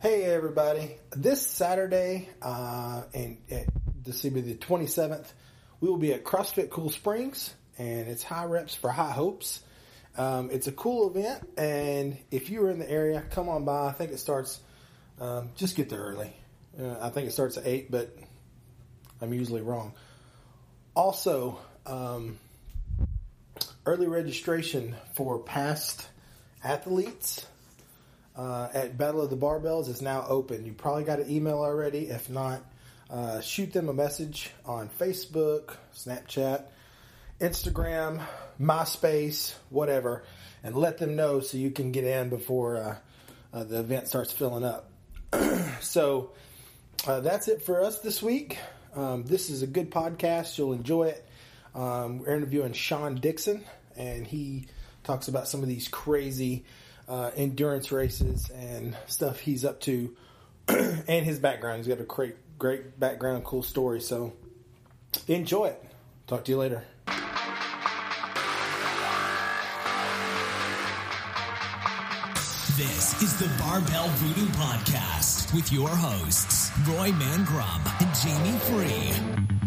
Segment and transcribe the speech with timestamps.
[0.00, 0.94] Hey everybody!
[1.10, 3.36] This Saturday, uh, and
[4.04, 5.26] this will be the 27th,
[5.80, 9.60] we will be at CrossFit Cool Springs, and it's high reps for high hopes.
[10.16, 13.88] Um, it's a cool event, and if you are in the area, come on by.
[13.88, 14.60] I think it starts.
[15.20, 16.32] Um, just get there early.
[16.80, 18.16] Uh, I think it starts at eight, but
[19.20, 19.94] I'm usually wrong.
[20.94, 22.38] Also, um,
[23.84, 26.06] early registration for past
[26.62, 27.44] athletes
[28.38, 30.64] uh, at Battle of the Barbells is now open.
[30.64, 32.06] You probably got an email already.
[32.06, 32.62] If not,
[33.10, 36.62] uh, shoot them a message on Facebook, Snapchat,
[37.40, 38.24] Instagram,
[38.60, 40.22] MySpace, whatever,
[40.62, 42.96] and let them know so you can get in before uh,
[43.52, 44.90] uh the event starts filling up.
[45.80, 46.30] so
[47.06, 48.56] uh, that's it for us this week.
[48.94, 50.56] Um, this is a good podcast.
[50.56, 51.26] You'll enjoy it.
[51.74, 53.64] Um, we're interviewing Sean Dixon,
[53.96, 54.66] and he
[55.02, 56.64] talks about some of these crazy
[57.08, 60.14] uh, endurance races and stuff he's up to,
[60.68, 61.78] and his background.
[61.78, 64.00] He's got a great, great background, cool story.
[64.00, 64.34] So
[65.26, 65.84] enjoy it.
[66.26, 66.84] Talk to you later.
[72.76, 79.57] This is the Barbell Voodoo Podcast with your hosts, Roy Mangrum and Jamie Free.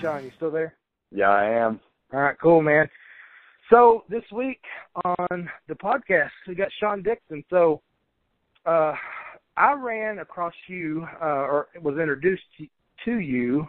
[0.00, 0.74] Sean, you still there?
[1.12, 1.80] Yeah, I am.
[2.12, 2.88] All right, cool, man.
[3.70, 4.60] So this week
[5.04, 7.44] on the podcast, we got Sean Dixon.
[7.50, 7.80] So
[8.66, 8.94] uh,
[9.56, 12.42] I ran across you, uh, or was introduced
[13.04, 13.68] to you.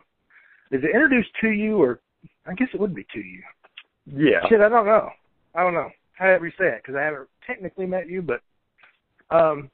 [0.71, 1.99] Is it introduced to you, or
[2.47, 3.41] I guess it would be to you?
[4.05, 4.39] Yeah.
[4.49, 5.09] Shit, I don't know.
[5.53, 5.89] I don't know.
[6.13, 8.41] However you say it, because I haven't technically met you, but
[9.35, 9.69] um,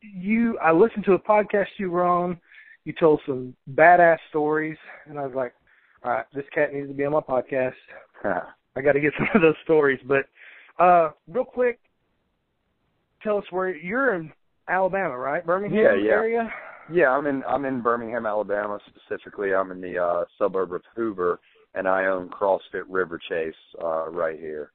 [0.00, 0.58] you.
[0.58, 2.38] I listened to a podcast you were on
[2.84, 5.54] you told some badass stories, and I was like,
[6.02, 7.74] all right, this cat needs to be on my podcast.
[8.24, 10.00] I got to get some of those stories.
[10.06, 10.26] But
[10.82, 11.80] uh, real quick,
[13.22, 14.32] tell us where you're in
[14.68, 15.44] Alabama, right?
[15.44, 16.10] Birmingham yeah, yeah.
[16.10, 16.52] area.
[16.90, 19.54] Yeah, I'm in I'm in Birmingham, Alabama specifically.
[19.54, 21.40] I'm in the uh, suburb of Hoover,
[21.74, 23.52] and I own CrossFit Riverchase
[23.82, 24.72] uh, right here.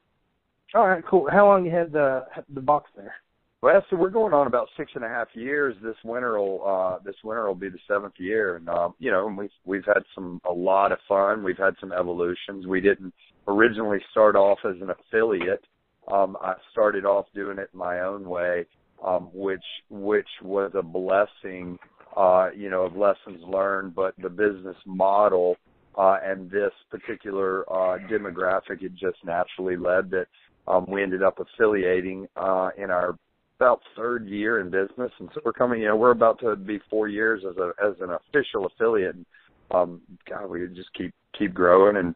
[0.75, 1.27] All right, cool.
[1.31, 3.15] How long you had the the box there?
[3.63, 5.73] Well, so we're going on about six and a half years.
[5.81, 9.25] This winter will uh, this winter will be the seventh year, and uh, you know
[9.25, 11.45] we've we've had some a lot of fun.
[11.45, 12.67] We've had some evolutions.
[12.67, 13.13] We didn't
[13.47, 15.63] originally start off as an affiliate.
[16.11, 18.65] Um, I started off doing it my own way,
[19.01, 21.79] um, which which was a blessing,
[22.17, 23.95] uh, you know, of lessons learned.
[23.95, 25.55] But the business model
[25.97, 30.25] uh, and this particular uh, demographic, it just naturally led that
[30.67, 33.17] um, we ended up affiliating uh, in our
[33.63, 35.81] about third year in business, and so we're coming.
[35.81, 39.15] You know, we're about to be four years as a as an official affiliate.
[39.15, 39.25] And,
[39.71, 42.13] um, God, we just keep keep growing and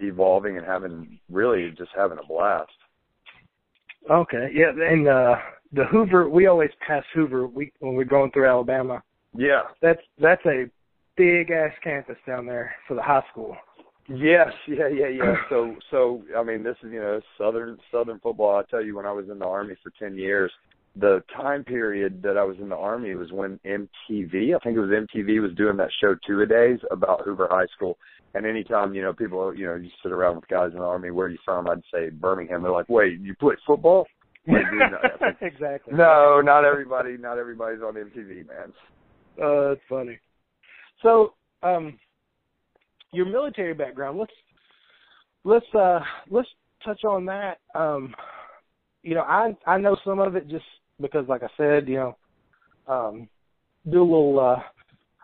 [0.00, 2.70] evolving and having really just having a blast.
[4.10, 5.36] Okay, yeah, and uh
[5.72, 9.02] the Hoover, we always pass Hoover we when we're going through Alabama.
[9.34, 10.66] Yeah, that's that's a
[11.16, 13.56] big ass campus down there for the high school.
[14.12, 15.34] Yes, yeah, yeah, yeah.
[15.48, 18.56] So, so I mean, this is you know southern southern football.
[18.56, 20.50] I tell you, when I was in the army for ten years,
[20.96, 24.80] the time period that I was in the army was when MTV, I think it
[24.80, 27.96] was MTV, was doing that show two a days about Hoover High School.
[28.34, 31.10] And anytime you know people, you know, you sit around with guys in the army,
[31.10, 31.68] where are you from?
[31.68, 32.62] I'd say Birmingham.
[32.62, 34.06] They're like, wait, you play football?
[34.46, 35.94] exactly.
[35.94, 37.16] No, not everybody.
[37.16, 38.72] Not everybody's on MTV, man.
[39.40, 40.18] Uh, that's funny.
[41.02, 41.98] So, um,
[43.12, 44.18] your military background.
[44.18, 44.32] Let's
[45.44, 46.00] let's uh
[46.30, 46.48] let's
[46.84, 47.58] touch on that.
[47.74, 48.14] Um
[49.02, 50.64] you know, I I know some of it just
[51.00, 52.16] because like I said, you know,
[52.86, 53.28] um
[53.90, 54.62] do a little uh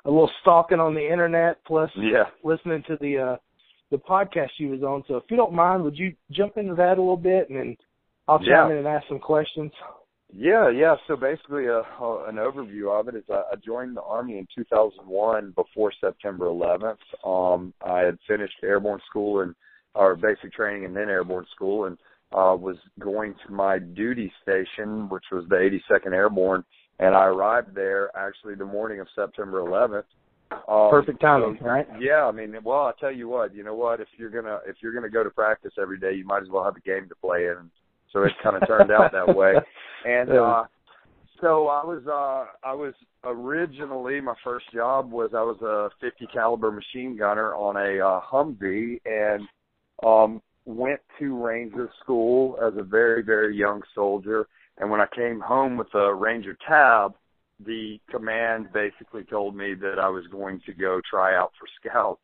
[0.04, 2.24] a little stalking on the internet plus yeah.
[2.44, 3.36] listening to the uh
[3.90, 5.04] the podcast you was on.
[5.06, 7.76] So if you don't mind, would you jump into that a little bit and then
[8.28, 8.70] I'll chime yeah.
[8.70, 9.70] in and ask some questions.
[10.32, 10.96] Yeah, yeah.
[11.06, 14.38] So basically, a, uh, a, an overview of it is I, I joined the army
[14.38, 16.96] in 2001 before September 11th.
[17.24, 19.54] Um, I had finished airborne school and
[19.94, 21.96] our basic training and then airborne school, and
[22.32, 26.64] uh, was going to my duty station, which was the 82nd Airborne,
[26.98, 30.04] and I arrived there actually the morning of September 11th.
[30.68, 31.86] Um, Perfect timing, so, right?
[31.98, 34.00] Yeah, I mean, well, I tell you what, you know what?
[34.00, 36.62] If you're gonna if you're gonna go to practice every day, you might as well
[36.62, 37.70] have a game to play in
[38.16, 39.54] so it kind of turned out that way.
[40.04, 40.64] And uh
[41.40, 46.28] so I was uh I was originally my first job was I was a 50
[46.32, 49.42] caliber machine gunner on a uh, Humvee and
[50.06, 54.46] um went to Ranger school as a very, very young soldier.
[54.78, 57.14] And when I came home with a Ranger tab,
[57.64, 62.20] the command basically told me that I was going to go try out for scouts,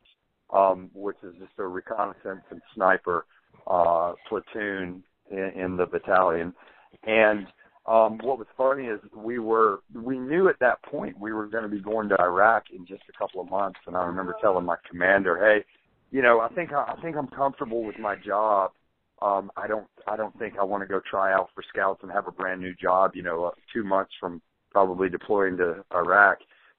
[0.53, 3.25] um, which is just a reconnaissance and sniper
[3.67, 6.55] uh, platoon in, in the battalion.
[7.05, 7.46] And
[7.87, 11.64] um, what was funny is we were we knew at that point we were going
[11.64, 14.64] to be going to Iraq in just a couple of months, and I remember telling
[14.64, 15.64] my commander, "Hey,
[16.12, 18.70] you know, I think I I think I'm comfortable with my job.
[19.20, 22.12] Um, I don't I don't think I want to go try out for scouts and
[22.12, 23.12] have a brand new job.
[23.14, 24.40] You know, uh, two months from
[24.70, 26.38] probably deploying to Iraq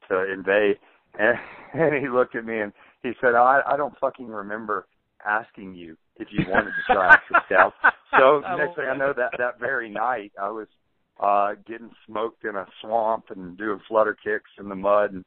[0.09, 0.77] to invade."
[1.19, 1.37] And,
[1.73, 2.71] and he looked at me and
[3.01, 4.87] he said, "I I don't fucking remember
[5.25, 7.75] asking you if you wanted to try out for scouts."
[8.19, 10.67] So next thing I know, that that very night I was
[11.19, 15.25] uh getting smoked in a swamp and doing flutter kicks in the mud and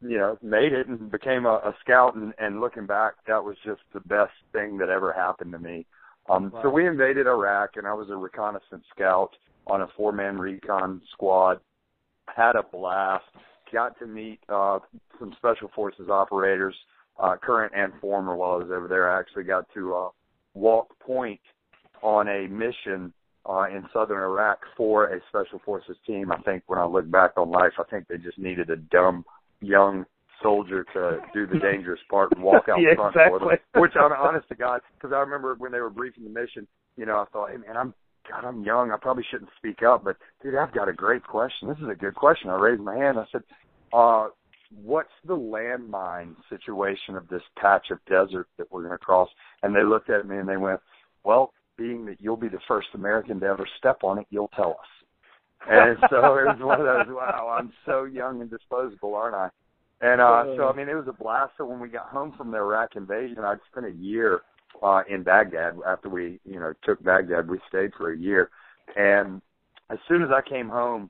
[0.00, 3.56] you know made it and became a, a scout and, and looking back that was
[3.64, 5.86] just the best thing that ever happened to me.
[6.28, 6.62] Um wow.
[6.62, 9.30] so we invaded iraq and i was a reconnaissance scout
[9.66, 11.58] on a four man recon squad.
[12.34, 13.24] Had a blast.
[13.72, 14.78] Got to meet uh
[15.18, 16.74] some special forces operators
[17.20, 19.10] uh current and former while i was over there.
[19.10, 20.08] I actually got to uh
[20.54, 21.40] walk point
[22.02, 23.12] on a mission
[23.48, 26.32] uh, in southern Iraq for a special forces team.
[26.32, 29.24] I think when I look back on life, I think they just needed a dumb
[29.60, 30.04] young
[30.42, 33.38] soldier to do the dangerous part and walk out yeah, front exactly.
[33.38, 33.82] for them.
[33.82, 37.06] Which I'm honest to God, because I remember when they were briefing the mission, you
[37.06, 37.94] know, I thought, hey man, I'm
[38.28, 38.90] God, I'm young.
[38.90, 41.68] I probably shouldn't speak up, but dude, I've got a great question.
[41.68, 42.48] This is a good question.
[42.48, 43.18] I raised my hand.
[43.18, 43.42] I said,
[43.92, 44.28] uh,
[44.82, 49.28] what's the landmine situation of this patch of desert that we're going to cross?
[49.62, 50.80] And they looked at me and they went,
[51.22, 54.70] well, being that you'll be the first American to ever step on it, you'll tell
[54.70, 54.86] us.
[55.66, 59.48] And so it was one of those, wow, I'm so young and disposable, aren't I?
[60.02, 61.52] And uh so I mean it was a blast.
[61.56, 64.42] So when we got home from the Iraq invasion, I'd spent a year
[64.82, 68.50] uh in Baghdad after we, you know, took Baghdad, we stayed for a year.
[68.94, 69.40] And
[69.88, 71.08] as soon as I came home,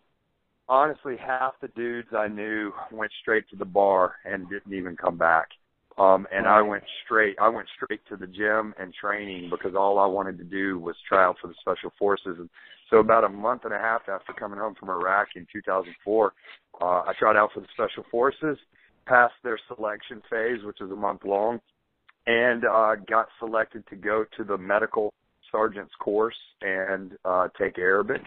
[0.68, 5.16] honestly half the dudes I knew went straight to the bar and didn't even come
[5.16, 5.48] back.
[5.96, 9.98] Um, and I went straight, I went straight to the gym and training because all
[9.98, 12.36] I wanted to do was try out for the special forces.
[12.38, 12.50] And
[12.90, 16.32] so about a month and a half after coming home from Iraq in 2004,
[16.80, 18.58] uh, I tried out for the special forces,
[19.06, 21.60] passed their selection phase, which is a month long,
[22.26, 25.14] and, uh, got selected to go to the medical
[25.52, 28.22] sergeant's course and, uh, take Arabic.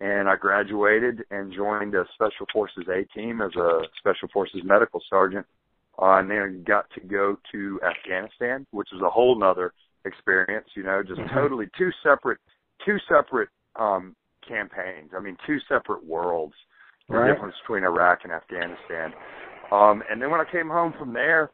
[0.00, 5.00] And I graduated and joined a special forces A team as a special forces medical
[5.08, 5.46] sergeant
[6.00, 9.72] uh, and then got to go to Afghanistan, which is a whole nother
[10.04, 10.68] experience.
[10.74, 11.34] You know, just mm-hmm.
[11.34, 12.38] totally two separate,
[12.84, 14.14] two separate um,
[14.46, 15.10] campaigns.
[15.16, 16.54] I mean, two separate worlds.
[17.08, 17.32] The right.
[17.32, 19.12] difference between Iraq and Afghanistan.
[19.70, 21.50] Um, and then when I came home from there,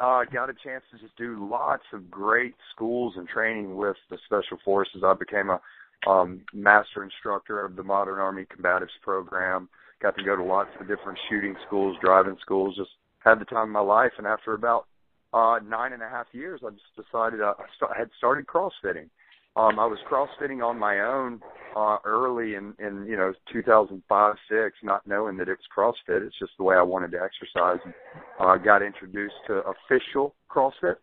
[0.00, 4.18] uh, got a chance to just do lots of great schools and training with the
[4.26, 5.02] Special Forces.
[5.04, 5.60] I became a
[6.08, 9.68] um, master instructor of the Modern Army Combatives program.
[10.00, 12.90] Got to go to lots of different shooting schools, driving schools, just
[13.24, 14.12] had the time of my life.
[14.18, 14.86] And after about
[15.32, 19.08] uh, nine and a half years, I just decided uh, I st- had started CrossFitting.
[19.54, 21.40] Um, I was CrossFitting on my own
[21.76, 26.26] uh, early in, in you know 2005 six, not knowing that it's CrossFit.
[26.26, 27.78] It's just the way I wanted to exercise.
[27.84, 27.94] And
[28.40, 30.96] uh, got introduced to official CrossFit,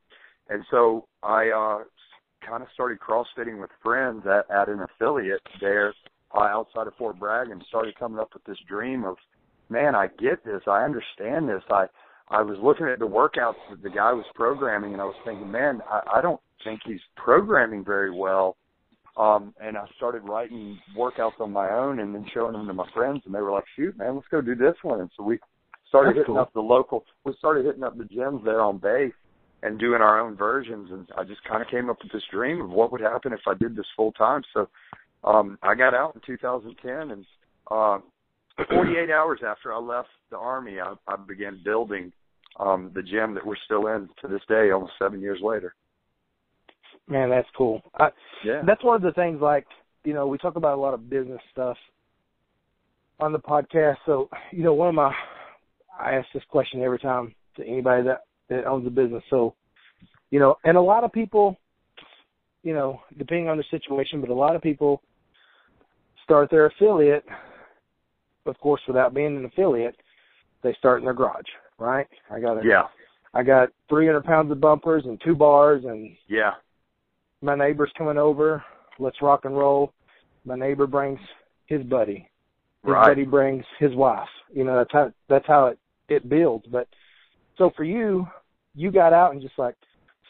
[0.50, 1.84] and so I uh,
[2.48, 5.94] kind of started CrossFitting with friends at, at an affiliate there
[6.36, 9.18] uh, outside of Fort Bragg, and started coming up with this dream of,
[9.70, 11.86] man, I get this, I understand this, I
[12.30, 15.52] I was looking at the workouts that the guy was programming, and I was thinking,
[15.52, 18.56] man, I, I don't think he's programming very well.
[19.18, 22.90] Um, and I started writing workouts on my own and then showing them to my
[22.94, 25.40] friends, and they were like, "Shoot, man, let's go do this one." And so we
[25.90, 26.42] started That's hitting cool.
[26.42, 27.04] up the local.
[27.26, 29.14] We started hitting up the gyms there on base
[29.62, 30.90] and doing our own versions.
[30.92, 33.42] And I just kind of came up with this dream of what would happen if
[33.48, 34.44] I did this full time.
[34.54, 34.70] So
[35.24, 37.26] um, I got out in 2010, and
[37.70, 38.00] uh,
[38.70, 42.12] 48 hours after I left the army, I, I began building
[42.60, 45.76] um, the gym that we're still in to this day, almost seven years later.
[47.08, 47.82] Man, that's cool.
[47.96, 48.10] I,
[48.46, 49.42] yeah, that's one of the things.
[49.42, 49.66] Like
[50.04, 51.78] you know, we talk about a lot of business stuff
[53.20, 53.98] on the podcast.
[54.06, 55.12] So you know, one of my
[56.00, 59.24] I ask this question every time to anybody that that owns a business.
[59.30, 59.56] So
[60.30, 61.58] you know, and a lot of people,
[62.64, 65.02] you know, depending on the situation, but a lot of people
[66.24, 67.26] start their affiliate,
[68.50, 69.96] of course, without being an affiliate,
[70.64, 71.46] they start in their garage
[71.80, 72.08] right?
[72.30, 72.84] I got a, yeah.
[73.34, 76.52] I got 300 pounds of bumpers and two bars, and yeah,
[77.42, 78.64] my neighbor's coming over.
[79.00, 79.94] Let's rock and roll.
[80.46, 81.20] My neighbor brings
[81.68, 82.28] his buddy.
[82.84, 83.08] His right.
[83.08, 84.28] buddy brings his wife.
[84.54, 85.80] You know, that's how that's how it
[86.10, 86.66] it builds.
[86.72, 86.88] But
[87.58, 88.28] so for you,
[88.76, 89.76] you got out and just like,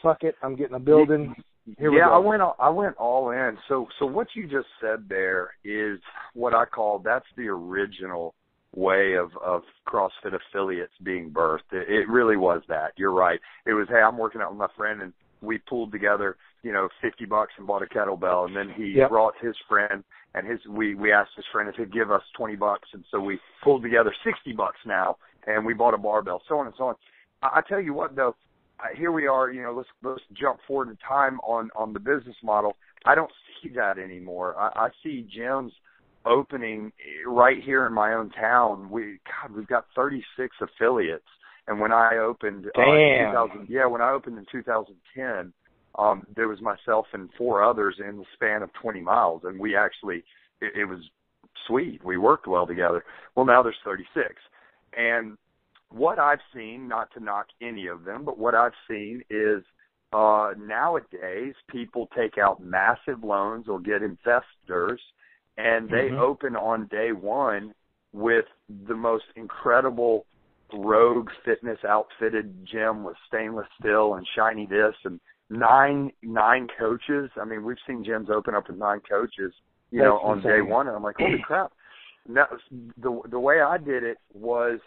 [0.02, 1.34] fuck it, I'm getting a building.
[1.78, 2.08] Here yeah.
[2.08, 3.56] I went all, I went all in.
[3.68, 5.98] So so what you just said there is
[6.34, 8.34] what I call that's the original
[8.74, 11.72] way of of CrossFit affiliates being birthed.
[11.72, 12.92] It, it really was that.
[12.96, 13.40] You're right.
[13.66, 15.12] It was hey, I'm working out with my friend and
[15.42, 19.08] we pulled together, you know, 50 bucks and bought a kettlebell and then he Yep.
[19.10, 20.02] brought his friend
[20.34, 23.20] and his we we asked his friend if he'd give us 20 bucks and so
[23.20, 26.84] we pulled together 60 bucks now and we bought a barbell, so on and so
[26.88, 26.94] on.
[27.42, 28.34] I, I tell you what though,
[28.96, 32.36] here we are, you know, let's let's jump forward in time on on the business
[32.42, 32.76] model.
[33.04, 33.30] I don't
[33.62, 34.58] see that anymore.
[34.58, 35.70] I, I see gyms
[36.26, 36.92] opening
[37.26, 38.90] right here in my own town.
[38.90, 41.24] We God, we've got 36 affiliates,
[41.66, 43.32] and when I opened, uh, Damn.
[43.32, 45.52] 2000, yeah, when I opened in 2010,
[45.98, 49.76] um, there was myself and four others in the span of 20 miles, and we
[49.76, 50.24] actually
[50.60, 51.00] it, it was
[51.66, 52.04] sweet.
[52.04, 53.04] We worked well together.
[53.34, 54.34] Well, now there's 36,
[54.96, 55.36] and
[55.90, 59.62] what I've seen, not to knock any of them, but what I've seen is
[60.12, 65.00] uh, nowadays people take out massive loans or get investors,
[65.56, 66.18] and they Mhm.
[66.18, 67.74] open on day one
[68.12, 68.46] with
[68.88, 70.26] the most incredible
[70.72, 77.30] rogue fitness outfitted gym with stainless steel and shiny this and nine nine coaches.
[77.40, 79.52] I mean, we've seen gyms open up with nine coaches,
[79.90, 81.72] you know, That's on day one, and I'm like, holy crap!
[82.28, 82.46] Now,
[82.98, 84.80] the the way I did it was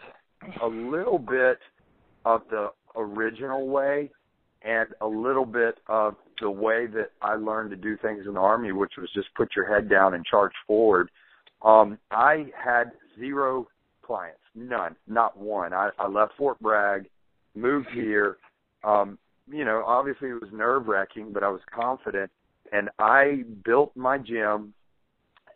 [0.62, 1.58] a little bit
[2.24, 4.10] of the original way
[4.62, 8.40] and a little bit of the way that I learned to do things in the
[8.40, 11.10] army, which was just put your head down and charge forward.
[11.62, 13.68] Um, I had zero
[14.02, 15.72] clients, none, not one.
[15.72, 17.08] I, I left Fort Bragg,
[17.54, 18.38] moved here.
[18.82, 19.18] Um,
[19.50, 22.30] you know, obviously it was nerve wracking, but I was confident,
[22.72, 24.74] and I built my gym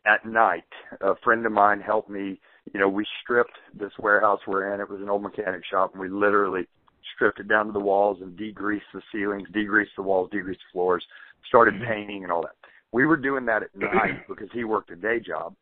[0.06, 0.64] at night.
[1.00, 2.40] A friend of mine helped me.
[2.72, 4.80] You know, we stripped this warehouse we're in.
[4.80, 6.66] It was an old mechanic shop, and we literally
[7.14, 10.72] stripped it down to the walls and degreased the ceilings, degreased the walls, degreased the
[10.72, 11.04] floors,
[11.48, 11.84] started mm-hmm.
[11.84, 12.56] painting and all that.
[12.92, 14.32] We were doing that at night mm-hmm.
[14.32, 15.54] because he worked a day job.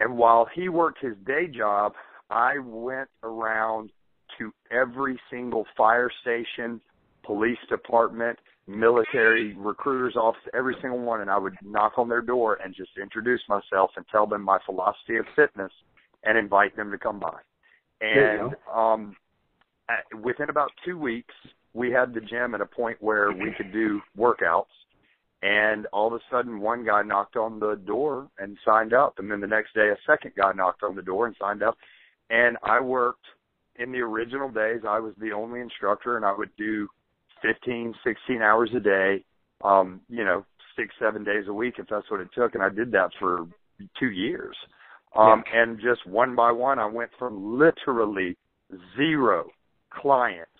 [0.00, 1.92] And while he worked his day job,
[2.30, 3.90] I went around
[4.38, 6.80] to every single fire station,
[7.24, 12.58] police department, military recruiter's office, every single one, and I would knock on their door
[12.62, 15.72] and just introduce myself and tell them my philosophy of fitness
[16.26, 17.38] and invite them to come by.
[18.00, 19.16] And um
[19.88, 21.34] at, within about two weeks,
[21.72, 24.64] we had the gym at a point where we could do workouts.
[25.42, 29.18] And all of a sudden, one guy knocked on the door and signed up.
[29.18, 31.76] And then the next day, a second guy knocked on the door and signed up.
[32.30, 33.24] And I worked
[33.76, 34.80] in the original days.
[34.88, 36.88] I was the only instructor, and I would do
[37.42, 39.24] 15, 16 hours a day,
[39.62, 42.54] um, you know, six, seven days a week if that's what it took.
[42.54, 43.46] And I did that for
[43.98, 44.56] two years.
[45.18, 48.36] Um, and just one by one, I went from literally
[48.96, 49.46] zero
[49.90, 50.50] clients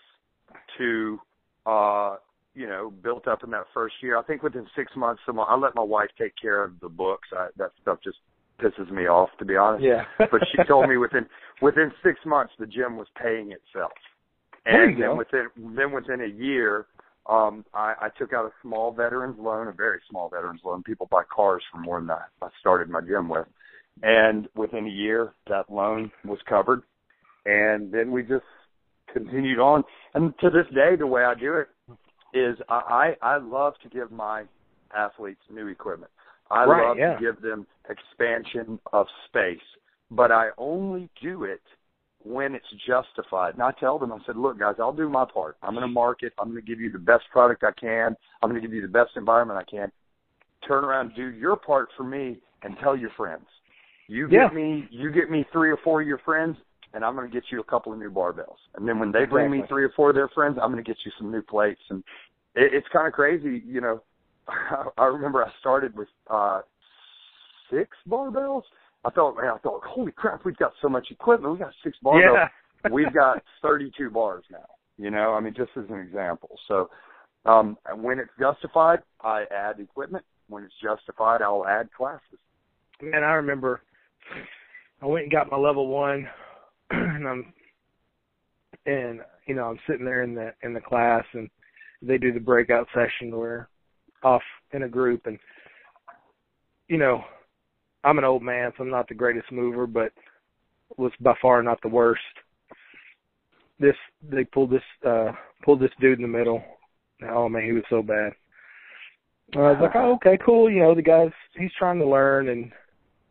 [0.77, 1.19] to
[1.65, 2.15] uh
[2.53, 4.17] you know built up in that first year.
[4.17, 7.27] I think within six months i let my wife take care of the books.
[7.33, 8.17] I, that stuff just
[8.59, 9.83] pisses me off to be honest.
[9.83, 10.03] Yeah.
[10.31, 11.25] but she told me within
[11.61, 13.91] within six months the gym was paying itself.
[14.65, 16.87] And then within then within a year
[17.29, 20.83] um I, I took out a small veterans loan a very small veterans loan.
[20.83, 23.45] People buy cars for more than that i started my gym with
[24.03, 26.83] and within a year that loan was covered
[27.47, 28.43] and then we just
[29.11, 29.83] continued on.
[30.13, 31.69] And to this day, the way I do it
[32.33, 34.43] is I I love to give my
[34.95, 36.11] athletes new equipment.
[36.51, 37.15] I Right, love yeah.
[37.15, 39.63] to give them expansion of space,
[40.11, 41.61] but I only do it
[42.23, 43.53] when it's justified.
[43.53, 45.57] And I tell them, I said, look, guys, I'll do my part.
[45.61, 46.33] I'm going to market.
[46.39, 48.15] I'm going to give you the best product I can.
[48.41, 49.91] I'm going to give you the best environment I can.
[50.67, 53.45] Turn around, do your part for me, and tell your friends.
[54.07, 54.45] You Yeah.
[54.45, 56.57] get me, you get me three or four of your friends,
[56.93, 58.57] and I'm going to get you a couple of new barbells.
[58.75, 60.87] And then when they bring me three or four of their friends, I'm going to
[60.87, 61.81] get you some new plates.
[61.89, 62.03] And
[62.55, 64.01] it, it's kind of crazy, you know.
[64.47, 66.61] I I remember I started with uh
[67.69, 68.63] six barbells.
[69.05, 71.53] I thought, man, I thought, holy crap, we've got so much equipment.
[71.53, 72.47] We got six barbells.
[72.83, 72.91] Yeah.
[72.91, 74.65] we've got 32 bars now.
[74.97, 76.57] You know, I mean, just as an example.
[76.67, 76.89] So,
[77.45, 80.25] um, when it's justified, I add equipment.
[80.49, 82.39] When it's justified, I'll add classes.
[83.01, 83.81] And I remember
[85.01, 86.27] I went and got my level one
[86.91, 87.53] and I'm
[88.85, 91.49] and you know, I'm sitting there in the in the class and
[92.01, 93.69] they do the breakout session where
[94.23, 94.41] off
[94.71, 95.37] in a group and
[96.87, 97.23] you know,
[98.03, 100.11] I'm an old man, so I'm not the greatest mover, but
[100.97, 102.21] was by far not the worst.
[103.79, 105.31] This they pulled this uh
[105.63, 106.63] pulled this dude in the middle.
[107.29, 108.33] Oh man, he was so bad.
[109.55, 110.71] I was like, oh, okay, cool.
[110.71, 112.71] You know, the guy's he's trying to learn and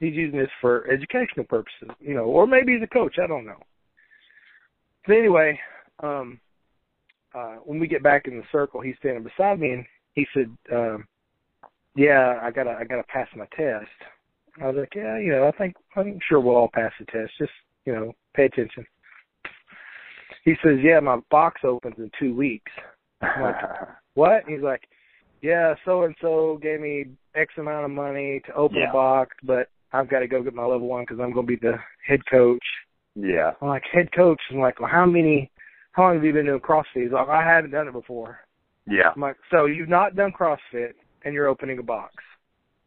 [0.01, 3.17] he's using this for educational purposes, you know, or maybe he's a coach.
[3.23, 3.61] I don't know.
[5.07, 5.59] But anyway,
[6.03, 6.41] um,
[7.35, 9.85] uh, when we get back in the circle, he's standing beside me and
[10.15, 11.07] he said, um,
[11.95, 13.91] "Yeah, I gotta I gotta pass my test."
[14.61, 17.33] I was like, "Yeah, you know, I think I'm sure we'll all pass the test.
[17.39, 17.53] Just
[17.85, 18.87] you know, pay attention."
[20.45, 22.73] He says, "Yeah, my box opens in two weeks."
[23.21, 23.57] I'm like,
[24.15, 24.89] "What?" He's like,
[25.43, 28.91] "Yeah, so and so gave me X amount of money to open Yeah.
[28.91, 31.57] a box, but I've got to go get my level one because I'm going to
[31.57, 31.75] be the
[32.07, 32.65] head coach."
[33.15, 33.53] yeah.
[33.61, 35.51] I'm like, "Head coach?" I'm like, "Well, how many?
[35.93, 38.41] How long have you been doing CrossFit?" He's like, "I haven't done it before."
[38.87, 39.11] Yeah.
[39.15, 40.93] I'm like, "So you've not done CrossFit
[41.25, 42.15] and you're opening a box?"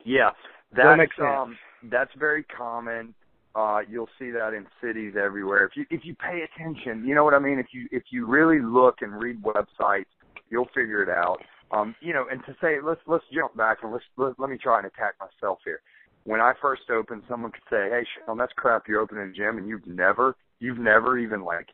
[0.05, 0.29] Yeah.
[0.71, 1.27] That That's makes sense.
[1.27, 1.57] um
[1.89, 3.13] that's very common.
[3.55, 5.65] Uh you'll see that in cities everywhere.
[5.65, 7.59] If you if you pay attention, you know what I mean?
[7.59, 10.05] If you if you really look and read websites,
[10.49, 11.39] you'll figure it out.
[11.71, 14.57] Um, you know, and to say let's let's jump back and let's let, let me
[14.57, 15.81] try and attack myself here.
[16.23, 18.87] When I first opened, someone could say, "Hey, Sean, that's crap.
[18.87, 21.69] You're opening a gym, and you've never, you've never even like,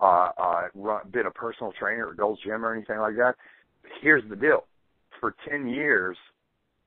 [0.00, 3.36] uh, uh, run, been a personal trainer at Gold's Gym or anything like that."
[4.00, 4.66] Here's the deal:
[5.20, 6.16] for ten years,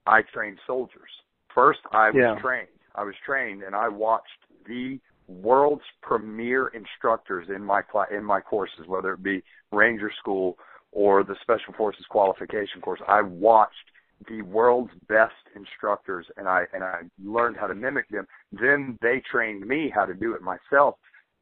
[0.07, 1.09] I trained soldiers.
[1.53, 2.35] First, I was Yeah.
[2.39, 2.69] trained.
[2.95, 8.41] I was trained, and I watched the world's premier instructors in my cla- in my
[8.41, 10.57] courses, whether it be Ranger School
[10.91, 13.01] or the Special Forces Qualification course.
[13.07, 13.91] I watched
[14.27, 18.27] the world's best instructors, and I and I learned how to mimic them.
[18.51, 20.95] Then they trained me how to do it myself,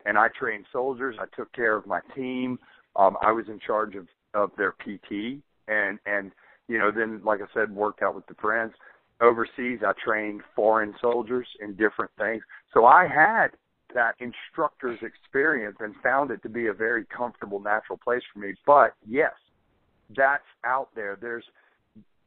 [0.05, 1.15] and I trained soldiers.
[1.19, 2.59] I took care of my team.
[2.95, 6.31] Um, I was in charge of of their PT, and and
[6.67, 8.73] you know then like I said, worked out with the friends
[9.21, 9.79] overseas.
[9.85, 12.43] I trained foreign soldiers in different things.
[12.73, 13.49] So I had
[13.93, 18.53] that instructor's experience and found it to be a very comfortable, natural place for me.
[18.65, 19.33] But yes,
[20.15, 21.17] that's out there.
[21.19, 21.43] There's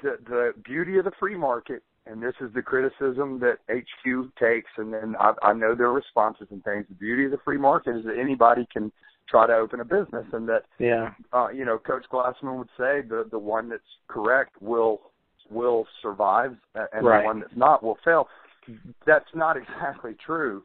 [0.02, 4.70] the the beauty of the free market, and this is the criticism that HQ takes,
[4.76, 6.86] and then I, I know their responses and things.
[6.88, 8.92] The beauty of the free market is that anybody can
[9.28, 11.14] try to open a business, and that Yeah.
[11.32, 15.00] uh, you know, Coach Glassman would say the the one that's correct will
[15.50, 17.20] will survive, and Right.
[17.20, 18.28] the one that's not will fail.
[19.06, 20.62] That's not exactly true.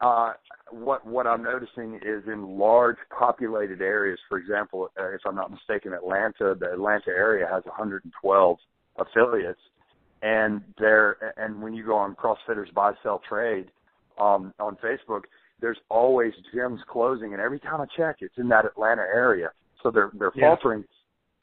[0.00, 0.32] Uh,
[0.70, 5.50] what what I'm noticing is in large populated areas, for example, uh, if I'm not
[5.50, 8.58] mistaken, Atlanta, the Atlanta area has 112
[8.98, 9.60] affiliates,
[10.22, 13.66] and there and when you go on CrossFitters Buy Sell Trade
[14.18, 15.22] um, on Facebook,
[15.60, 19.50] there's always gyms closing, and every time I check, it's in that Atlanta area.
[19.82, 20.48] So they're they're Yeah.
[20.48, 20.84] faltering.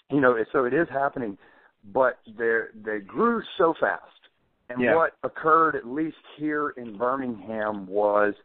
[0.10, 1.38] You know, so it is happening,
[1.94, 4.04] but they they grew so fast.
[4.70, 4.96] And Yeah.
[4.96, 8.36] what occurred, at least here in Birmingham, was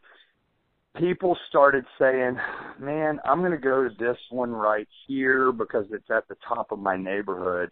[0.95, 2.39] people started saying,
[2.79, 6.71] "Man, I'm going to go to this one right here because it's at the top
[6.71, 7.71] of my neighborhood."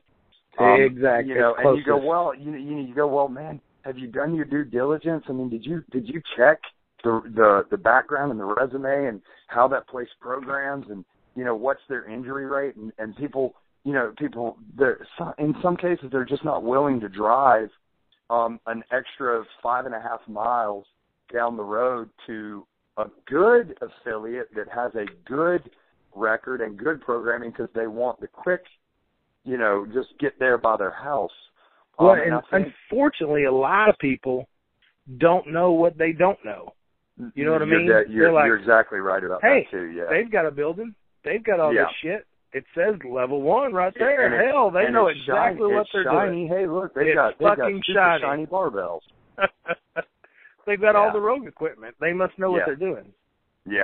[0.58, 1.34] Um, Exactly.
[1.34, 4.36] You know, and you go, "Well, you you, you go, well, man, have you done
[4.36, 5.24] your due diligence?
[5.30, 6.60] I mean, did you did you check
[7.04, 11.56] the the the background and the resume and how that place programs and you know
[11.56, 16.10] what's their injury rate and and people you know people they're so- in some cases
[16.12, 17.70] they're just not willing to drive
[18.32, 20.86] um an extra five and a half miles
[21.32, 22.66] down the road to
[22.98, 25.70] a good affiliate that has a good
[26.16, 28.64] record and good programming because they want the quick
[29.44, 31.32] you know just get there by their house
[32.00, 34.48] um, Well, and and think unfortunately, a lot of people
[35.18, 36.74] don't know what they don't know.
[37.36, 37.86] You know what I mean?
[37.86, 39.86] de- you're, They're like, you're exactly right about "Hey, that too.
[39.92, 40.96] Yeah, They've got a building.
[41.24, 41.84] They've got all Yeah.
[41.86, 42.26] this shit.
[42.54, 44.28] It says level one right there.
[44.42, 46.48] It- Hell, they know exactly shiny, what it's they're shiny.
[46.48, 48.22] Hey, look, they've got they've got fucking super shiny.
[48.22, 49.02] shiny barbells.
[50.68, 51.96] they've got all the rogue equipment.
[52.00, 52.58] They must know Yeah.
[52.58, 53.14] what they're doing.
[53.66, 53.84] Yeah,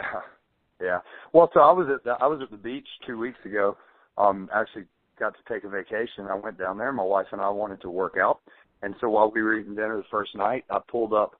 [0.82, 1.00] yeah.
[1.34, 3.78] Well, so I was at the, I was at the beach two weeks ago.
[4.18, 4.86] Um, actually
[5.20, 6.28] got to take a vacation.
[6.30, 6.92] I went down there.
[6.92, 8.40] My wife and I wanted to work out,
[8.82, 11.36] and so while we were eating dinner the first night, I pulled up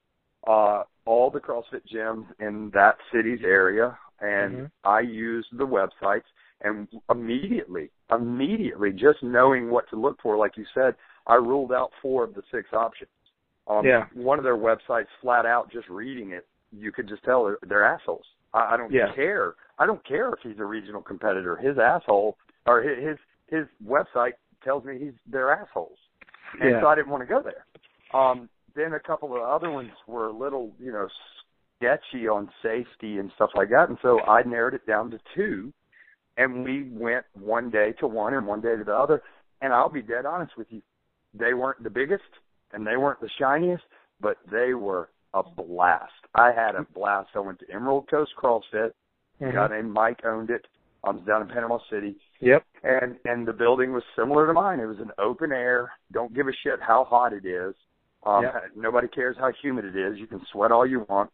[0.48, 4.72] uh all the CrossFit gyms in that city's area, and Mhm.
[4.84, 6.24] I used the websites.
[6.62, 10.96] And immediately, immediately, just knowing what to look for, like you said,
[11.28, 13.12] I ruled out four of the six options.
[13.68, 14.06] Um, Yeah.
[14.14, 17.84] One of their websites, flat out, just reading it, you could just tell they're, they're
[17.86, 18.26] assholes.
[18.54, 19.14] I, I don't Yeah.
[19.14, 19.56] care.
[19.78, 21.58] I don't care if he's a regional competitor.
[21.58, 23.18] His asshole or his his,
[23.48, 26.00] his website tells me he's they're assholes,
[26.60, 26.82] and Yeah.
[26.82, 27.66] so I didn't want to go there.
[28.20, 31.08] Um, then a couple of other ones were a little, you know,
[31.78, 35.72] sketchy on safety and stuff like that, and so I narrowed it down to two,
[36.38, 39.22] and we went one day to one and one day to the other.
[39.62, 40.82] And I'll be dead honest with you,
[41.34, 42.24] they weren't the biggest
[42.74, 43.84] and they weren't the shiniest,
[44.22, 46.12] but they were a blast.
[46.36, 47.30] I had a blast.
[47.36, 48.92] I went to Emerald Coast CrossFit.
[49.40, 49.54] A Mhm.
[49.54, 50.68] guy named Mike owned it.
[51.04, 52.64] I was down in Panama City, Yep.
[52.84, 54.80] and and the building was similar to mine.
[54.80, 55.94] It was an open air.
[56.12, 57.76] Don't give a shit how hot it is.
[58.24, 58.72] Um, Yep.
[58.76, 60.18] Nobody cares how humid it is.
[60.20, 61.32] You can sweat all you want.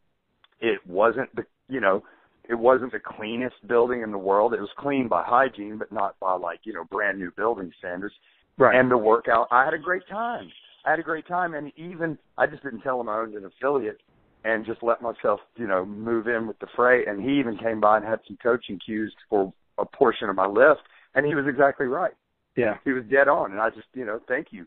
[0.60, 2.04] It wasn't the you know
[2.50, 4.54] it wasn't the cleanest building in the world.
[4.54, 8.14] It was clean by hygiene, but not by like you know brand new building standards.
[8.58, 8.78] Right.
[8.80, 10.50] And the workout, I had a great time.
[10.86, 13.46] I had a great time, and even I just didn't tell him I owned an
[13.46, 14.02] affiliate,
[14.44, 17.06] and just let myself, you know, move in with the fray.
[17.06, 20.46] And he even came by and had some coaching cues for a portion of my
[20.46, 20.82] lift,
[21.16, 22.12] and he was exactly right.
[22.56, 22.76] yeah.
[22.84, 24.66] He was dead on, and I just, you know, thank you.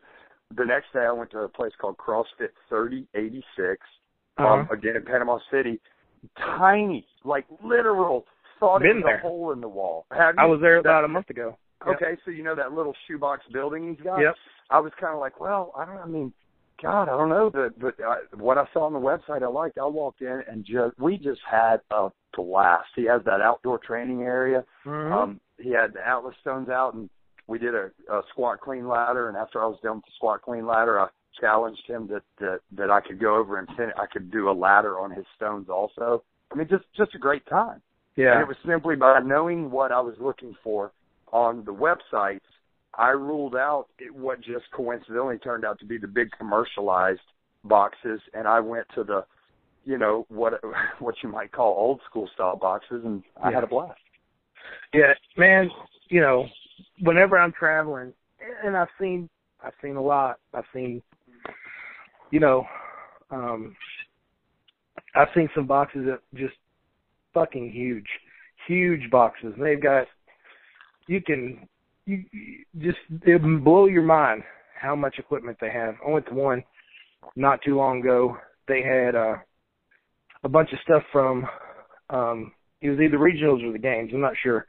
[0.56, 3.84] The next day, I went to a place called CrossFit 3086,
[4.38, 4.72] um, Uh-huh.
[4.74, 5.80] again in Panama City.
[6.36, 8.24] Tiny, like literal,
[8.60, 9.18] thought it Been was there.
[9.18, 10.06] a hole in the wall.
[10.10, 10.50] Have I you?
[10.52, 11.56] was there about a month ago.
[11.86, 11.96] Yep.
[11.96, 14.18] Okay, so you know that little shoebox building he's got.
[14.18, 14.34] Yep.
[14.70, 15.98] I was kind of like, well, I don't.
[15.98, 16.32] I mean,
[16.82, 17.50] God, I don't know.
[17.52, 19.78] But but uh, what I saw on the website, I liked.
[19.78, 22.88] I walked in and just we just had a blast.
[22.96, 24.64] He has that outdoor training area.
[24.84, 25.12] Mhm.
[25.12, 27.08] Um, he had the Atlas stones out, and
[27.46, 29.28] we did a, a squat clean ladder.
[29.28, 31.08] And after I was done with the squat clean ladder, I
[31.40, 34.53] challenged him that that that I could go over and fin- I could do a
[34.53, 36.22] ladder on his stones also.
[36.53, 37.83] I mean, just just a great time.
[38.16, 38.40] And yeah.
[38.40, 40.92] it was simply by knowing what I was looking for
[41.33, 42.40] on the websites,
[42.94, 47.20] I ruled out it, what just coincidentally turned out to be the big commercialized
[47.64, 49.25] boxes, and I went to the,
[49.85, 50.61] you know, what
[50.99, 54.01] what you might call old school style boxes, and I had a blast.
[54.94, 55.70] Yeah, man,
[56.09, 56.46] you know,
[57.01, 58.12] whenever I'm traveling
[58.64, 59.29] and I've seen
[59.62, 60.38] I've seen a lot.
[60.55, 61.03] I've seen
[62.30, 62.64] you know,
[63.30, 63.76] um
[65.14, 66.54] I've seen some boxes that just
[67.32, 68.06] fucking huge.
[68.66, 69.54] Huge boxes.
[69.56, 70.06] And they've got
[71.06, 71.68] you can
[72.06, 74.42] you, you just it blow your mind
[74.80, 75.94] how much equipment they have.
[76.06, 76.62] I went to one
[77.34, 78.36] not too long ago.
[78.68, 79.36] They had uh
[80.44, 81.46] a bunch of stuff from
[82.10, 84.66] um it was either regionals or the games, I'm not sure.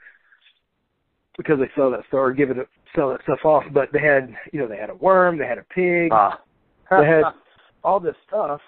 [1.38, 2.66] Because they sell that stuff or give it a,
[2.96, 3.64] sell that stuff off.
[3.74, 6.42] But they had you know, they had a worm, they had a pig, Ah,
[6.90, 7.24] they had
[7.84, 8.62] all this stuff.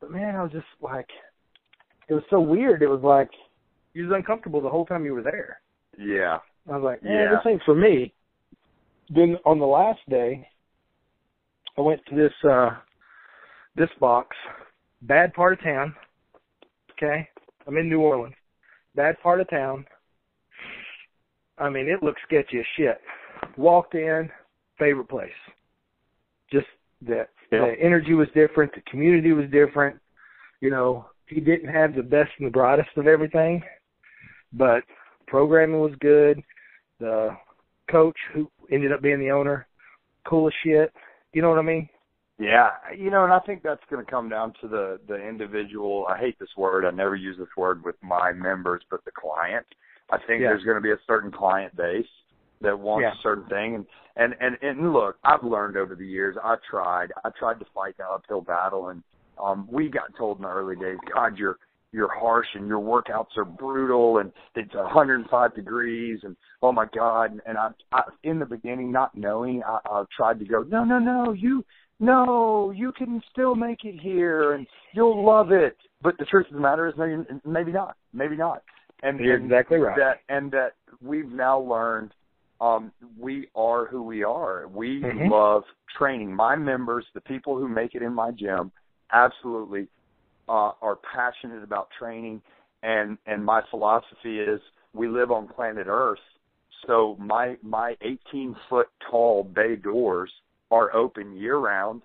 [0.00, 1.08] But man, I was just like
[2.08, 2.82] it was so weird.
[2.82, 3.30] It was like
[3.94, 5.60] you was uncomfortable the whole time you were there.
[5.98, 7.30] yeah, I was like, man, Yeah.
[7.30, 8.12] this ain't for me.
[9.10, 10.48] Then on the last day,
[11.78, 12.70] I went to this uh
[13.76, 14.36] this box,
[15.02, 15.94] bad part of town.
[16.92, 17.28] Okay,
[17.66, 18.34] I'm in New Orleans,
[18.94, 19.84] bad part of town.
[21.58, 23.00] I mean, it looked sketchy as shit.
[23.56, 24.28] Walked in,
[24.78, 25.30] favorite place.
[26.50, 26.66] Just
[27.02, 27.28] that
[27.60, 29.98] The energy was different, the community was different.
[30.60, 33.62] You know, he didn't have the best and the brightest of everything,
[34.52, 34.82] but
[35.26, 36.42] programming was good.
[37.00, 37.36] The
[37.90, 39.66] coach who ended up being the owner,
[40.26, 40.92] cool as shit.
[41.32, 41.88] You know what I mean?
[42.38, 42.70] yeah.
[42.96, 46.06] You know, and I think that's going to come down to the the individual.
[46.08, 46.84] I hate this word.
[46.84, 49.66] I never use this word with my members, but the client.
[50.10, 50.48] I think Yeah.
[50.48, 52.06] there's going to be a certain client base
[52.60, 53.12] that wants Yeah.
[53.18, 56.36] a certain thing, and and and and look, I've learned over the years.
[56.42, 57.12] I tried.
[57.24, 59.02] I tried to fight the uphill battle, and
[59.42, 61.58] um, we got told in the early days, God, you're
[61.94, 67.30] you're harsh and your workouts are brutal and it's 105 degrees and oh my God.
[67.30, 70.82] And, and I, I, in the beginning, not knowing, I, I tried to go, no,
[70.82, 71.64] no, no, you,
[72.00, 75.76] no, you can still make it here and you'll love it.
[76.02, 78.64] But the truth of the matter is maybe, maybe not, maybe not.
[79.04, 79.96] And, You're and exactly right.
[79.96, 82.12] That, and that we've now learned,
[82.60, 84.68] um, we are who we are.
[84.68, 85.30] We Mhm.
[85.30, 85.64] love
[85.96, 86.34] training.
[86.34, 88.72] My members, the people who make it in my gym,
[89.12, 89.88] absolutely
[90.48, 92.42] uh, are passionate about training,
[92.82, 94.60] and and my philosophy is
[94.92, 96.20] we live on planet Earth,
[96.86, 100.30] so my my 18 foot tall bay doors
[100.70, 102.02] are open year round.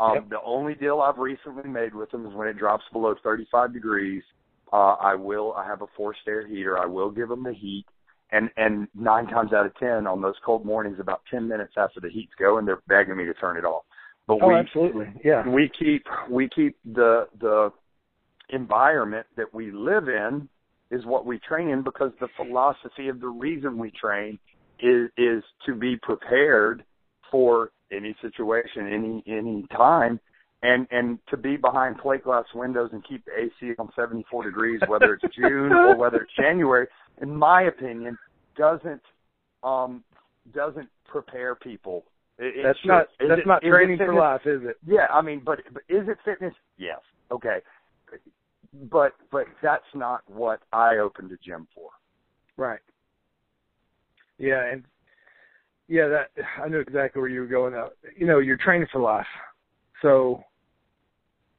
[0.00, 0.28] Um, Yep.
[0.30, 4.24] The only deal I've recently made with them is when it drops below 35 degrees.
[4.72, 5.52] Uh, I will.
[5.54, 6.78] I have a forced air heater.
[6.78, 7.84] I will give them the heat,
[8.34, 12.00] and and nine times out of ten on those cold mornings, about 10 minutes after
[12.00, 13.84] the heat's going, they're begging me to turn it off.
[14.26, 15.06] But Oh, we absolutely.
[15.24, 15.48] Yeah.
[15.48, 17.70] we keep we keep the the
[18.50, 20.48] environment that we live in
[20.90, 24.38] is what we train in because the philosophy of the reason we train
[24.80, 26.84] is is to be prepared
[27.30, 30.18] for any situation any any time
[30.62, 34.80] and and to be behind plate glass windows and keep the AC on 74 degrees
[34.88, 36.86] whether it's June or whether it's January
[37.24, 38.16] in my opinion
[38.56, 39.02] doesn't
[39.62, 40.04] um
[40.52, 42.04] doesn't prepare people
[42.38, 42.88] It- it That's should.
[42.88, 44.76] not that's it- not training for life, is it?
[44.84, 46.54] Yeah, I mean, but, but is it fitness?
[46.76, 47.00] Yes.
[47.30, 47.58] Okay.
[48.90, 51.90] But but that's not what I opened a gym for.
[52.56, 52.80] Right.
[54.38, 54.84] Yeah, and
[55.88, 56.30] yeah, that
[56.62, 57.74] I knew exactly where you were going.
[57.74, 57.92] Out.
[58.16, 59.26] You know, you're training for life,
[60.02, 60.42] so,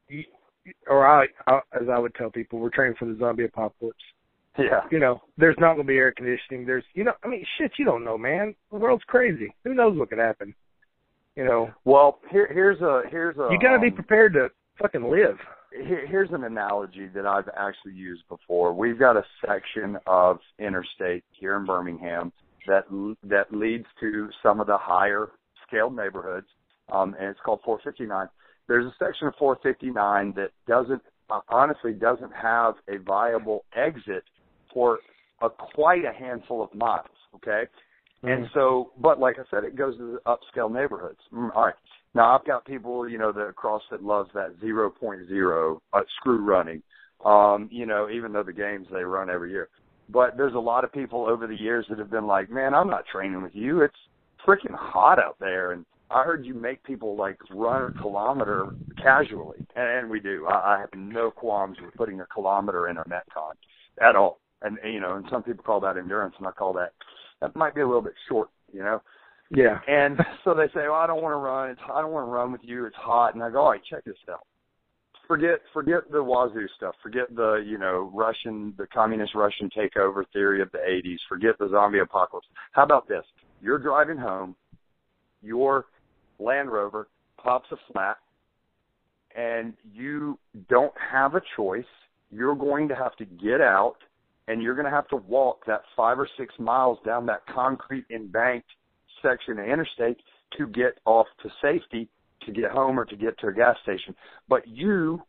[0.09, 0.25] you,
[0.87, 4.03] or I, I, as I would tell people, we're training for the zombie apocalypse.
[4.57, 4.81] Yeah.
[4.91, 6.65] You know, there's not going to be air conditioning.
[6.65, 8.55] There's, you know, I mean, shit, you don't know, man.
[8.71, 9.53] The world's crazy.
[9.63, 10.55] Who knows what could happen?
[11.35, 14.47] You know, Well, here here's a here's a you got to be um, prepared to
[14.81, 15.37] fucking live.
[15.71, 18.73] here, here's an analogy that I've actually used before.
[18.73, 22.31] We've got a section of interstate here in Birmingham
[22.67, 22.85] that
[23.23, 25.27] that leads to some of the higher
[25.65, 26.47] upscale neighborhoods,
[26.91, 28.27] um, and it's called 459.
[28.67, 34.23] There's a section of 459 that doesn't, uh, honestly, doesn't have a viable exit
[34.75, 34.99] for
[35.41, 37.07] a, quite a handful of miles.
[37.33, 37.63] Okay,
[38.23, 38.27] mm-hmm.
[38.27, 41.19] and so, but like I said, it goes to the upscale neighborhoods.
[41.33, 41.75] Mm, all right.
[42.13, 46.83] Now I've got people, you know, that across that loves that 0.0 uh, screw running.
[47.25, 49.69] Um, you know, even though the games they run every year.
[50.09, 52.89] But there's a lot of people over the years that have been like, man, I'm
[52.89, 53.81] not training with you.
[53.81, 53.95] It's
[54.47, 59.65] freaking hot out there, and I heard you make people like run a kilometer casually,
[59.75, 60.45] and, we do.
[60.47, 63.53] I, I have no qualms with putting a kilometer in a metcon
[64.01, 64.39] at all.
[64.61, 66.93] And you know, and some people call that endurance, and I call that
[67.41, 69.01] that might be a little bit short, you know.
[69.51, 69.79] Yeah.
[69.87, 71.69] And so they say, well, I don't want to run.
[71.69, 72.85] It's I don't want to run with you.
[72.85, 73.35] It's hot.
[73.35, 74.45] And I go, all right, check this out
[75.27, 76.95] forget forget the wazoo stuff.
[77.01, 81.17] Forget the you know Russian the communist Russian takeover theory of the 80s.
[81.27, 82.47] Forget the zombie apocalypse.
[82.71, 83.23] How about this?
[83.61, 84.55] You're driving home,
[85.41, 85.85] your
[86.39, 87.07] Land Rover
[87.41, 88.17] pops a flat,
[89.35, 90.37] and you
[90.69, 91.83] don't have a choice.
[92.31, 93.97] You're going to have to get out,
[94.47, 98.05] and you're going to have to walk that five or six miles down that concrete
[98.11, 98.69] embanked
[99.21, 100.17] section of interstate
[100.57, 102.09] to get off to safety
[102.45, 104.15] to get home or to get to a gas station.
[104.47, 105.21] But you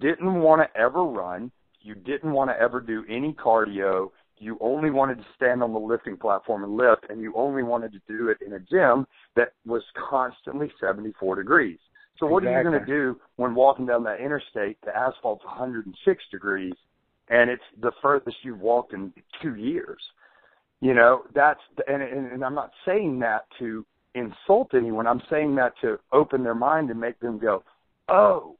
[0.00, 1.50] didn't want to ever run.
[1.80, 4.10] You didn't want to ever do any cardio.
[4.38, 7.92] You only wanted to stand on the lifting platform and lift, and you only wanted
[7.92, 11.78] to do it in a gym that was constantly 74 degrees.
[12.18, 12.54] So what exactly.
[12.54, 14.76] are you going to do when walking down that interstate?
[14.84, 16.74] The asphalt's 106 degrees,
[17.30, 19.12] and it's the furthest you've walked in
[19.42, 20.00] two years.
[20.80, 25.06] You know that's and, and, and I'm not saying that to insult anyone.
[25.06, 27.64] I'm saying that to open their mind and make them go,
[28.08, 28.56] "Oh,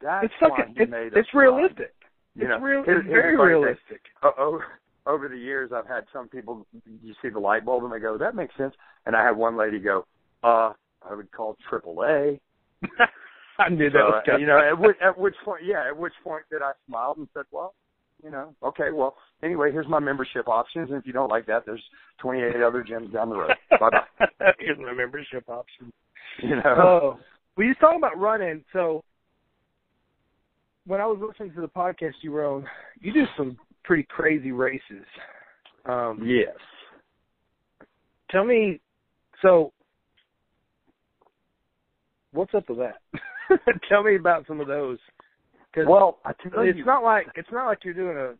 [0.00, 1.94] that's it's why he it's, made It's realistic.
[2.34, 2.84] You it's know, real.
[2.86, 4.00] It's very realistic.
[4.38, 4.64] Over,
[5.06, 6.66] over the years, I've had some people.
[7.02, 8.74] You see the light bulb, and they go, "That makes sense."
[9.06, 10.06] And I had one lady go,
[10.42, 10.72] "Uh,
[11.08, 12.40] I would call AAA."
[13.58, 14.42] I knew that so, was coming.
[14.42, 17.28] You know, at which, at which point, yeah, at which point did I smiled and
[17.34, 17.74] said, "Well,
[18.22, 21.64] you know, okay, well, anyway, here's my membership options, and if you don't like that,
[21.66, 21.82] there's
[22.20, 23.52] 28 other gyms down the road.
[23.70, 24.52] Bye bye.
[24.58, 25.92] here's my membership options.
[26.42, 26.62] You know.
[26.64, 27.18] Oh,
[27.58, 28.64] we just talking about running.
[28.72, 29.04] So
[30.86, 32.64] when I was listening to the podcast you were on,
[33.02, 35.04] you do some pretty crazy races.
[35.84, 36.56] Um, yes.
[38.30, 38.80] Tell me,
[39.42, 39.74] so
[42.32, 42.96] what's up with that?
[43.88, 44.98] tell me about some of those.
[45.74, 48.34] Cause well, I tell it's you, not like it's not like you're doing a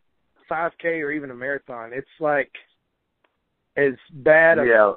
[0.51, 1.91] 5K or even a marathon.
[1.93, 2.51] It's like
[3.75, 4.93] as bad of yeah.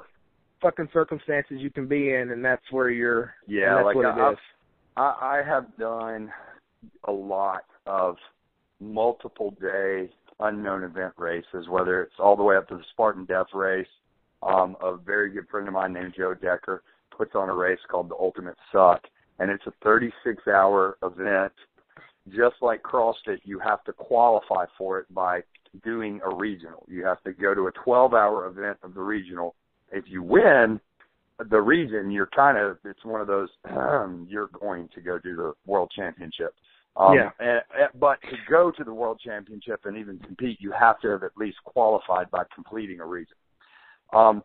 [0.61, 3.33] fucking circumstances you can be in, and that's where you're.
[3.47, 4.39] Yeah, that's like what I, it is.
[4.97, 6.31] I, I have done
[7.05, 8.17] a lot of
[8.79, 13.47] multiple day unknown event races, whether it's all the way up to the Spartan Death
[13.53, 13.87] Race.
[14.43, 16.83] Um, a very good friend of mine named Joe Decker
[17.15, 19.01] puts on a race called the Ultimate Suck,
[19.39, 21.53] and it's a 36 hour event
[22.35, 25.41] just like CrossFit, you have to qualify for it by
[25.83, 26.85] doing a regional.
[26.87, 29.55] You have to go to a 12 hour event of the regional.
[29.91, 30.79] If you win
[31.49, 35.35] the region, you're kind of, it's one of those, um, you're going to go do
[35.35, 36.53] the world championship.
[36.95, 37.29] Um, yeah.
[37.39, 41.09] And, and, but to go to the world championship and even compete, you have to
[41.09, 43.37] have at least qualified by completing a region.
[44.13, 44.43] Um,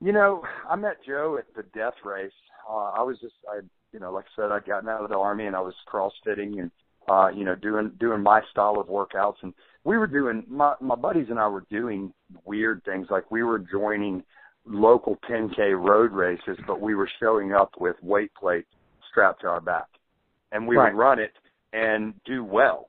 [0.00, 2.32] you know, I met Joe at the death race.
[2.68, 3.60] Uh, I was just, I,
[3.92, 6.60] you know, like I said, I'd gotten out of the army and I was crossfitting
[6.60, 6.70] and
[7.08, 10.96] uh, you know, doing doing my style of workouts, and we were doing my my
[10.96, 12.12] buddies and I were doing
[12.44, 14.22] weird things like we were joining
[14.66, 18.68] local 10k road races, but we were showing up with weight plates
[19.10, 19.86] strapped to our back,
[20.50, 20.92] and we right.
[20.92, 21.32] would run it
[21.72, 22.88] and do well.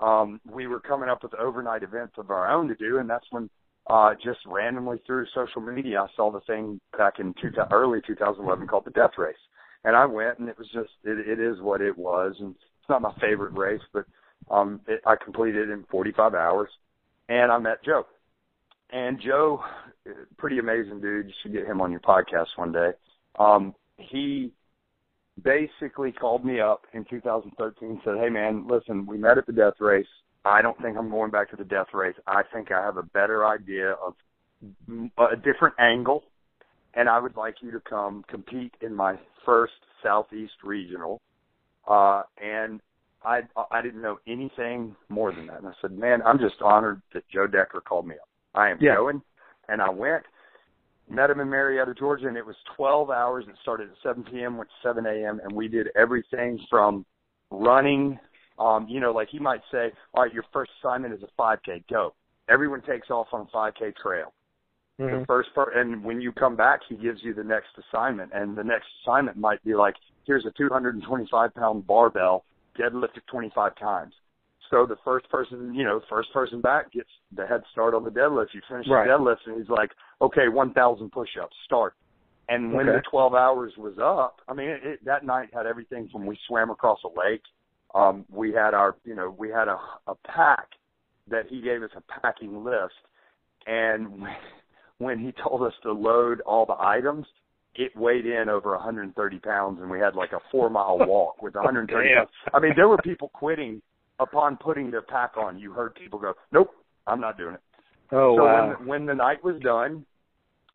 [0.00, 3.26] Um, we were coming up with overnight events of our own to do, and that's
[3.30, 3.50] when
[3.88, 8.66] uh, just randomly through social media, I saw the thing back in two, early 2011
[8.66, 9.36] called the Death Race,
[9.86, 12.88] and I went, and it was just it, it is what it was, and it's
[12.90, 14.04] not my favorite race, but
[14.50, 16.68] um, it, I completed it in 45 hours,
[17.28, 18.04] and I met Joe.
[18.90, 19.62] And Joe,
[20.36, 21.26] pretty amazing dude.
[21.26, 22.90] You should get him on your podcast one day.
[23.38, 24.52] Um, he
[25.42, 29.52] basically called me up in 2013 and said, "Hey man, listen, we met at the
[29.52, 30.06] death race.
[30.44, 32.16] I don't think I'm going back to the death race.
[32.26, 34.14] I think I have a better idea of
[35.18, 36.24] a different angle,
[36.96, 41.20] and I would like you to come compete in my first Southeast Regional
[41.86, 42.80] uh, and
[43.24, 45.58] I I didn't know anything more than that.
[45.58, 48.28] And I said, man, I'm just honored that Joe Decker called me up.
[48.54, 48.96] I am yeah.
[48.96, 49.22] going,
[49.68, 50.24] and I went.
[51.08, 53.44] Met him in Marietta, Georgia, and it was 12 hours.
[53.48, 57.06] It started at 7 p.m., went to 7 a.m., and we did everything from
[57.52, 58.18] running.
[58.58, 61.84] Um, you know, like he might say, all right, your first assignment is a 5K,
[61.88, 62.12] go.
[62.48, 64.32] Everyone takes off on a 5K trail.
[64.98, 68.56] The first part, and when you come back, he gives you the next assignment, and
[68.56, 72.44] the next assignment might be like, here's a 225 pound barbell,
[72.78, 74.14] deadlift it 25 times.
[74.70, 78.10] So the first person, you know, first person back gets the head start on the
[78.10, 78.48] deadlift.
[78.54, 79.06] You finish Right.
[79.06, 81.94] the deadlift, and he's like, okay, 1,000 push-ups, start.
[82.48, 82.96] And when Okay.
[82.96, 86.38] the 12 hours was up, I mean, it, it, that night had everything from we
[86.46, 87.42] swam across a lake.
[87.94, 90.68] Um, we had our, you know, we had a, a pack
[91.28, 92.94] that he gave us a packing list,
[93.66, 94.26] and
[94.98, 97.26] when he told us to load all the items,
[97.74, 101.54] it weighed in over 130 pounds, and we had like a four mile walk with
[101.54, 102.30] 130 pounds.
[102.54, 103.82] I mean, there were people quitting
[104.18, 105.58] upon putting their pack on.
[105.58, 106.70] You heard people go, "Nope,
[107.06, 107.60] I'm not doing it."
[108.12, 108.76] Oh so wow.
[108.78, 110.06] when when the night was done,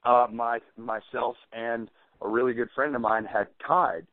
[0.05, 1.89] uh, my myself and
[2.21, 4.05] a really good friend of mine had tied,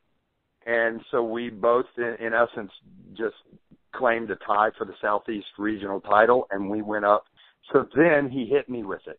[0.67, 2.71] and so we both, in, in essence,
[3.17, 3.37] just
[3.95, 7.25] claimed a tie for the Southeast Regional title, and we went up.
[7.73, 9.19] So then he hit me with it.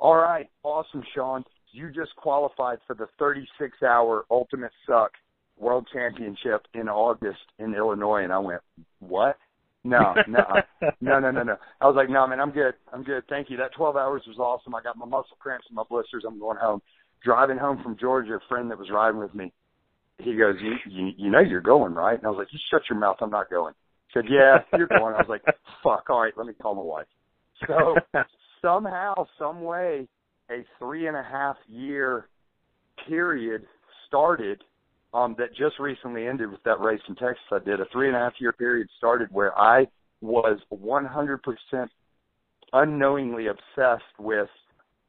[0.00, 1.44] All right, awesome, Sean.
[1.72, 5.12] You just qualified for the 36-hour Ultimate Suck
[5.58, 8.62] World Championship in August in Illinois, and I went,
[8.98, 9.36] what?
[9.84, 11.56] No, no, uh, no, no, no, no.
[11.80, 12.74] I was like, no, man, I'm good.
[12.92, 13.24] I'm good.
[13.28, 13.58] Thank you.
[13.58, 14.74] That 12 hours was awesome.
[14.74, 16.24] I got my muscle cramps and my blisters.
[16.26, 16.80] I'm going home.
[17.22, 19.52] Driving home from Georgia, a friend that was riding with me,
[20.18, 22.16] he goes, you, you, you know you're going, right?
[22.16, 23.16] And I was like, you shut your mouth.
[23.20, 23.74] I'm not going.
[24.08, 25.14] He said, yeah, you're going.
[25.14, 25.42] I was like,
[25.82, 26.08] fuck.
[26.08, 27.06] All right, let me call my wife.
[27.66, 27.96] So
[28.62, 30.08] somehow, some way,
[30.50, 32.28] a three and a half year
[33.08, 33.66] period
[34.06, 34.62] started
[35.14, 37.80] um, that just recently ended with that race in Texas I did.
[37.80, 39.86] A three and a half year period started where I
[40.20, 41.88] was 100%
[42.72, 44.48] unknowingly obsessed with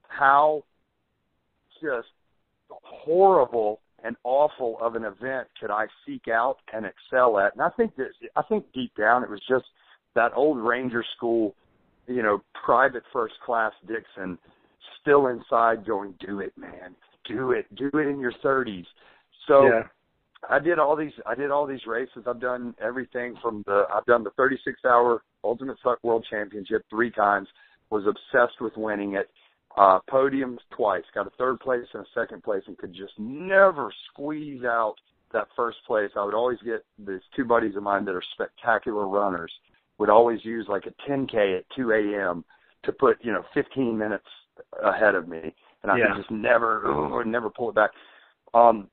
[0.07, 0.63] how
[1.81, 2.07] just
[2.69, 7.53] horrible and awful of an event could I seek out and excel at.
[7.53, 9.65] And I think that I think deep down it was just
[10.15, 11.55] that old Ranger school,
[12.13, 14.37] you know, private first class Dixon
[15.01, 16.95] still inside going, Do it, man.
[17.27, 17.65] Do it.
[17.75, 18.85] Do it in your thirties.
[19.47, 19.83] So yeah.
[20.49, 22.23] I did all these I did all these races.
[22.27, 27.11] I've done everything from the I've done the 36 hour Ultimate Suck World Championship 3
[27.11, 27.47] times.
[27.89, 29.29] Was obsessed with winning it.
[29.77, 31.03] Uh podiums twice.
[31.13, 34.95] Got a third place and a second place and could just never squeeze out
[35.31, 36.09] that first place.
[36.17, 39.51] I would always get these two buddies of mine that are spectacular runners
[40.01, 42.43] would always use like a 10k at 2 a.m.
[42.83, 44.25] to put, you know, 15 minutes
[44.83, 46.07] ahead of me and I Yeah.
[46.07, 46.81] could just never
[47.13, 47.91] or never pull it back.
[48.53, 48.89] Um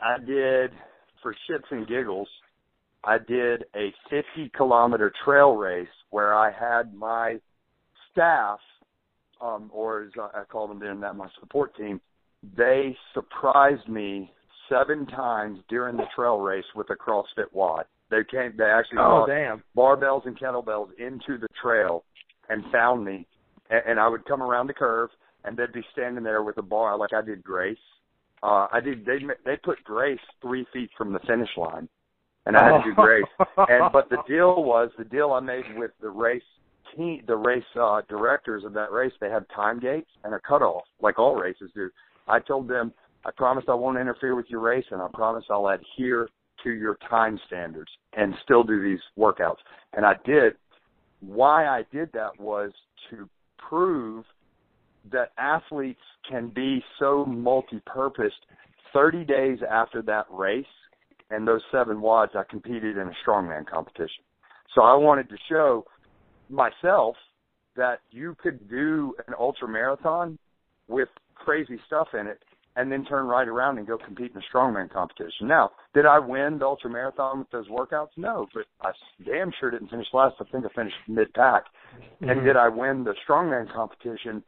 [0.00, 0.70] I did
[1.22, 2.28] for shits and giggles.
[3.02, 7.38] I did a 50 kilometer trail race where I had my
[8.12, 8.60] staff,
[9.40, 12.00] um, or as I call them then, that my support team.
[12.56, 14.32] They surprised me
[14.68, 17.84] seven times during the trail race with a CrossFit WOD.
[18.14, 18.52] They came.
[18.56, 19.62] They actually Oh brought damn.
[19.76, 22.04] barbells and kettlebells into the trail
[22.48, 23.26] and found me.
[23.70, 25.10] And, and I would come around the curve,
[25.44, 27.76] and they'd be standing there with a bar like I did Grace.
[28.42, 29.04] Uh, I did.
[29.04, 31.88] They they put Grace three feet from the finish line,
[32.46, 33.24] and I had to do Grace.
[33.56, 36.42] And but the deal was the deal I made with the race
[36.94, 39.12] team, the race uh, directors of that race.
[39.20, 41.90] They had time gates and a cutoff, like all races do.
[42.28, 42.92] I told them,
[43.24, 46.28] I promise I won't interfere with your race, and I promise I'll adhere
[46.64, 49.58] to your time standards and still do these workouts.
[49.92, 50.54] And I did.
[51.20, 52.72] Why I did that was
[53.10, 54.24] to prove
[55.12, 58.46] that athletes can be so multi-purposed.
[58.92, 60.64] 30 days after that race
[61.30, 64.24] and those seven WODs, I competed in a strongman competition.
[64.74, 65.84] So I wanted to show
[66.48, 67.16] myself
[67.76, 70.38] that you could do an ultra marathon
[70.88, 72.40] with crazy stuff in it
[72.76, 75.46] and then turn right around and go compete in a strongman competition.
[75.46, 78.08] Now, did I win the ultra marathon with those workouts?
[78.16, 78.90] No, but I
[79.24, 80.36] damn sure didn't finish last.
[80.40, 81.64] I think I finished mid pack.
[82.20, 84.42] And did I win the strongman competition?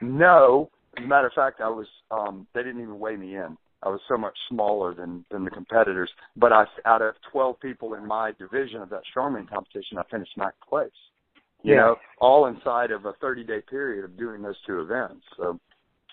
[0.00, 0.70] No.
[0.96, 3.56] As a matter of fact, I was um they didn't even weigh me in.
[3.82, 6.10] I was so much smaller than than the competitors.
[6.36, 10.36] But I out of 12 people in my division of that strongman competition, I finished
[10.36, 10.90] ninth place.
[11.62, 11.80] You Yeah.
[11.80, 15.26] know, all inside of a 30 day period of doing those two events.
[15.36, 15.58] So,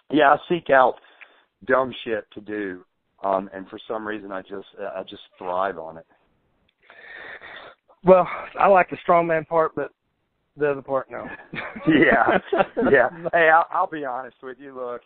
[0.09, 0.95] yeah, I seek out
[1.65, 2.83] dumb shit to do,
[3.23, 6.05] um, and for some reason, I just I just thrive on it.
[8.03, 8.27] Well,
[8.59, 9.91] I like the strongman part, but
[10.57, 11.25] the other part, no.
[11.87, 12.37] yeah,
[12.91, 13.09] yeah.
[13.33, 14.75] Hey, I'll, I'll be honest with you.
[14.75, 15.01] Look,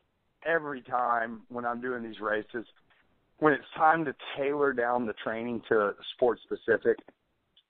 [0.46, 2.66] every time when I'm doing these races,
[3.40, 6.98] when it's time to tailor down the training to sport specific,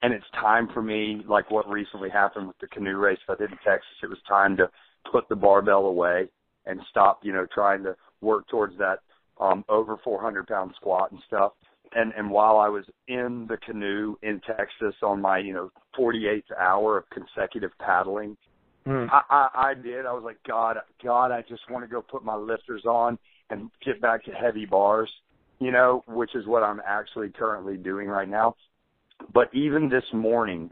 [0.02, 3.52] and it's time for me, like what recently happened with the canoe race I did
[3.52, 4.70] in Texas, it was time to
[5.12, 6.30] put the barbell away
[6.66, 8.99] and stop, you know, trying to work towards that
[9.39, 11.53] um over 400 pound squat and stuff.
[11.93, 16.43] And and while I was in the canoe in Texas on my, you know, 48th
[16.59, 18.38] hour of consecutive paddling,
[18.88, 19.09] Mm.
[19.11, 20.05] I, I I did.
[20.05, 23.70] I was like, God, God, I just want to go put my lifters on and
[23.86, 25.09] get back to heavy bars,
[25.59, 28.55] you know, which is what I'm actually currently doing right now.
[29.34, 30.72] But even this morning,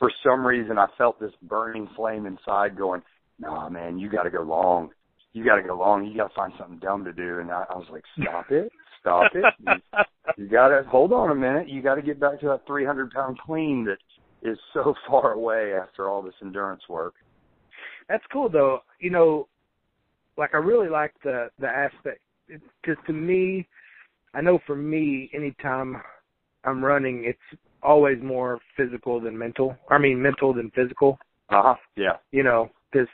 [0.00, 3.02] for some reason, I felt this burning flame inside going,
[3.38, 4.90] "Nah, man, you got to go long.
[5.34, 6.06] You got to go long.
[6.06, 8.72] You got to find something dumb to do." And I, I was like, "Stop it,
[9.00, 9.44] stop it.
[9.60, 10.02] You,
[10.44, 11.68] you got to hold on a minute.
[11.68, 13.98] You got to get back to that 300 pound clean that
[14.48, 17.14] is so far away after all this endurance work."
[18.08, 18.80] That's cool though.
[19.00, 19.48] You know,
[20.36, 23.66] like I really like the the aspect because to me,
[24.34, 25.96] I know for me, anytime
[26.64, 29.76] I'm running, it's always more physical than mental.
[29.90, 31.18] I mean, mental than physical.
[31.50, 31.74] Uh huh.
[31.96, 32.16] Yeah.
[32.32, 33.08] You know, because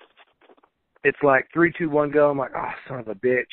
[1.04, 2.30] it's like three, two, one, go.
[2.30, 3.44] I'm like, oh, son of a bitch.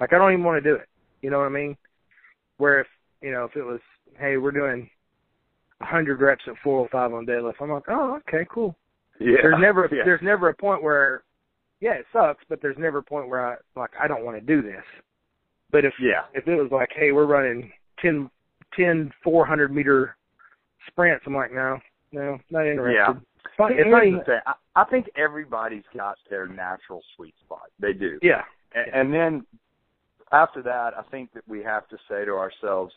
[0.00, 0.88] Like I don't even want to do it.
[1.22, 1.76] You know what I mean?
[2.58, 2.86] Where if
[3.20, 3.80] you know if it was,
[4.18, 4.88] hey, we're doing
[5.78, 8.76] 100 reps at 405 on deadlift, I'm like, oh, okay, cool.
[9.20, 9.36] Yeah.
[9.42, 10.02] There's never yeah.
[10.04, 11.22] there's never a point where
[11.80, 14.40] yeah, it sucks, but there's never a point where I like I don't want to
[14.40, 14.84] do this.
[15.70, 16.22] But if Yeah.
[16.34, 18.30] if it was like, hey, we're running 10
[18.74, 20.16] 10 400 meter
[20.86, 21.78] sprints, I'm like, no,
[22.12, 22.94] no, not interested.
[22.94, 23.14] Yeah.
[23.44, 24.38] It's not, it's Here's not the even, thing.
[24.76, 27.68] I, think everybody's got their natural sweet spot.
[27.80, 28.18] They do.
[28.22, 28.42] yeah,
[28.74, 29.46] And, and then
[30.32, 32.92] after that, I think that we have to say to ourselves,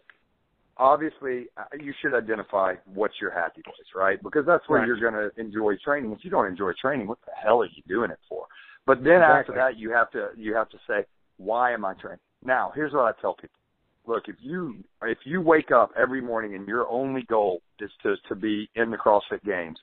[0.77, 4.21] obviously, uh, you should identify what's your happy place, right?
[4.23, 4.87] Because that's where Right.
[4.87, 6.11] you're going to enjoy training.
[6.11, 8.45] If you don't enjoy training, what the hell are you doing it for?
[8.85, 11.05] But then after that, you have to you have to say,
[11.37, 12.19] why am I training?
[12.43, 13.59] Now, here's what I tell people.
[14.07, 18.15] Look, if you if you wake up every morning and your only goal is to
[18.27, 19.77] to be in the CrossFit Games,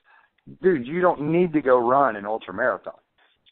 [0.61, 2.95] dude, you don't need to go run an ultra marathon.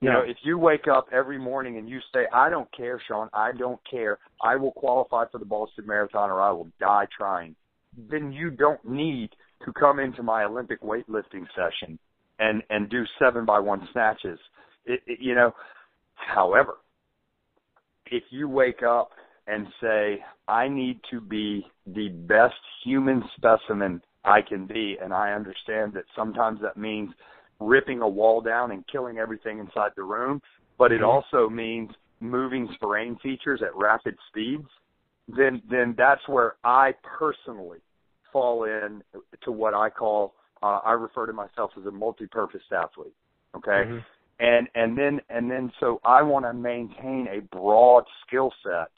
[0.01, 3.29] You know, if you wake up every morning and you say, I don't care, Sean,
[3.33, 7.55] I don't care, I will qualify for the Boston Marathon or I will die trying,
[8.09, 9.29] then you don't need
[9.63, 11.97] to come into my Olympic weightlifting session
[12.39, 14.37] and, and do seven by one snatches.
[14.85, 15.53] It, it, you know,
[16.15, 16.75] however,
[18.07, 19.11] if you wake up
[19.47, 25.33] and say, I need to be the best human specimen I can be, and I
[25.33, 27.11] understand that sometimes that means
[27.59, 30.41] ripping a wall down and killing everything inside the room,
[30.77, 31.05] but it Mhm.
[31.05, 34.67] also means moving terrain features at rapid speeds,
[35.27, 37.79] then then that's where I personally
[38.31, 39.03] fall in
[39.43, 43.15] to what I call uh, I refer to myself as a multi-purpose athlete.
[43.55, 44.03] Okay, Mhm.
[44.39, 48.89] and and then and then so I want to maintain a broad skill set,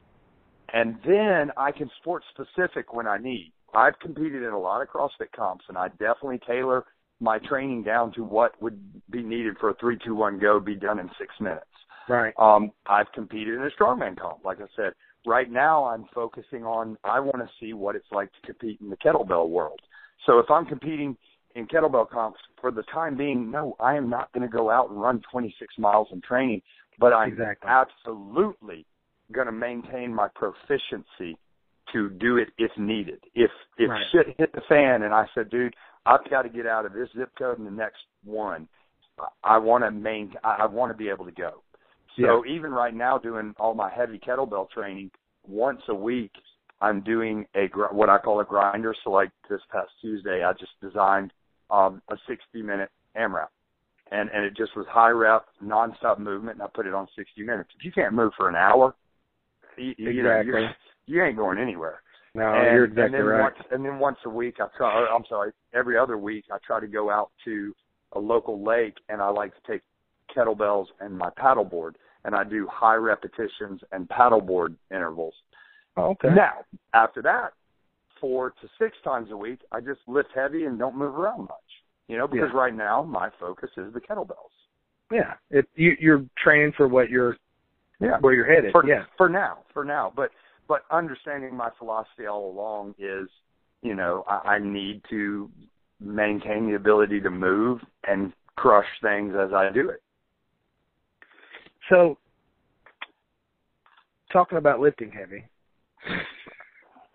[0.73, 3.53] and then I can sport specific when I need.
[3.75, 6.85] I've competed in a lot of CrossFit comps, and I definitely tailor
[7.19, 10.75] my training down to what would be needed for a three, two, one, go, be
[10.75, 11.65] done in six minutes.
[12.07, 12.33] right.
[12.37, 14.93] Um, I've competed in a strongman comp, like I said.
[15.25, 16.97] Right now, I'm focusing on.
[17.03, 19.79] I want to see what it's like to compete in the kettlebell world.
[20.25, 21.17] So if I'm competing
[21.55, 24.89] in kettlebell comps for the time being, no, I am not going to go out
[24.89, 26.61] and run 26 miles in training,
[26.99, 27.69] but I'm Exactly.
[27.69, 28.85] absolutely
[29.31, 31.37] going to maintain my proficiency
[31.93, 33.23] to do it if needed.
[33.35, 34.05] If if Right.
[34.11, 35.75] shit hit the fan and I said, dude,
[36.05, 38.67] I've got to get out of this zip code in the next one,
[39.43, 40.35] I- want to main.
[40.43, 41.63] I I want to be able to go.
[42.15, 45.11] So even right now, doing all my heavy kettlebell training
[45.47, 46.31] once a week,
[46.81, 48.95] I'm doing a gr- what I call a grinder.
[49.03, 51.31] So like this past Tuesday, I just designed
[51.69, 53.49] um, a 60 minute AMRAP,
[54.11, 57.43] and and it just was high rep, nonstop movement, and I put it on 60
[57.43, 57.69] minutes.
[57.77, 58.95] If you can't move for an hour,
[59.77, 60.61] you, you know Exactly.
[60.61, 60.75] you're,
[61.07, 62.01] you ain't going anywhere.
[62.35, 63.41] No, and, you're and exactly then right.
[63.41, 66.57] once and then once a week I try or, I'm sorry, every other week I
[66.65, 67.73] try to go out to
[68.13, 69.81] a local lake and I like to take
[70.35, 71.93] kettlebells and my paddleboard
[72.25, 75.33] and I do high repetitions and paddleboard intervals.
[75.95, 76.29] Oh, okay.
[76.29, 76.59] Now,
[76.93, 77.53] after that,
[78.21, 81.49] four to six times a week, I just lift heavy and don't move around much.
[82.07, 82.59] You know, because Yeah.
[82.59, 84.53] right now my focus is the kettlebells.
[85.11, 87.37] Yeah, it, you, you're training for what you're
[87.99, 88.19] Yeah.
[88.19, 88.71] where you're headed.
[88.71, 90.11] for yeah, for now, for now.
[90.15, 90.31] But
[90.67, 93.27] but understanding my philosophy all along is,
[93.81, 95.49] you know, I, I need to
[95.99, 100.01] maintain the ability to move and crush things as I do it.
[101.89, 102.17] So,
[104.31, 105.45] talking about lifting heavy,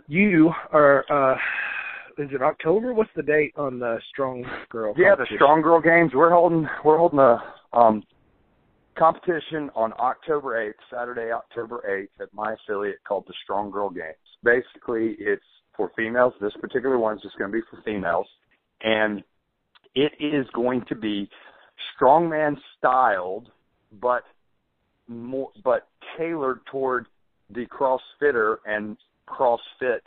[0.08, 1.04] you are.
[1.10, 1.36] uh
[2.18, 2.94] Is it October?
[2.94, 4.94] What's the date on the Strong Girl?
[4.96, 5.26] Yeah, the?
[5.34, 6.12] Strong Girl Games.
[6.14, 7.38] We're holding we're holding a
[7.72, 8.02] um
[8.98, 14.16] competition on October eighth, Saturday, October eighth, at my affiliate called the Strong Girl Games.
[14.44, 15.42] Basically, it's
[15.76, 16.34] for females.
[16.40, 18.26] This particular one's just going to be for females,
[18.82, 19.22] and
[19.94, 21.28] it is going to be
[22.00, 23.48] strongman styled,
[24.00, 24.22] but
[25.08, 27.06] more but tailored toward
[27.50, 28.96] the CrossFitter and
[29.28, 30.00] CrossFit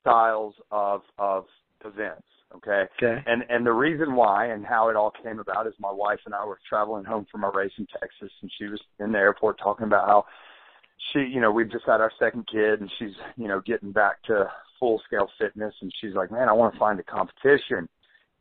[0.00, 1.44] styles of of
[1.84, 2.22] events.
[2.56, 2.84] Okay.
[3.00, 3.22] Okay.
[3.26, 6.34] And and the reason why and how it all came about is my wife and
[6.34, 9.58] I were traveling home from a race in Texas, and she was in the airport
[9.58, 10.24] talking about how
[11.12, 14.22] she, you know, we've just had our second kid, and she's, you know, getting back
[14.24, 17.88] to full scale fitness, and she's like, man, I want to find a competition.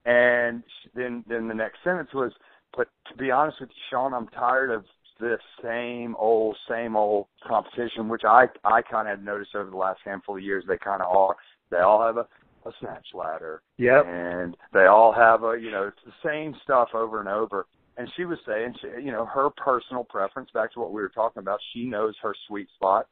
[0.05, 0.63] And
[0.95, 2.31] then then the next sentence was,
[2.75, 4.85] but to be honest with you, Sean, I'm tired of
[5.19, 9.99] this same old, same old competition, which I I kind of noticed over the last
[10.03, 10.63] handful of years.
[10.67, 11.35] They kind of are.
[11.69, 12.27] They all have a
[12.65, 13.61] a snatch ladder.
[13.77, 14.05] Yep.
[14.07, 17.65] And they all have a, you know, it's the same stuff over and over.
[17.97, 21.09] And she was saying, she, you know, her personal preference, back to what we were
[21.09, 23.07] talking about, she knows her sweet spot.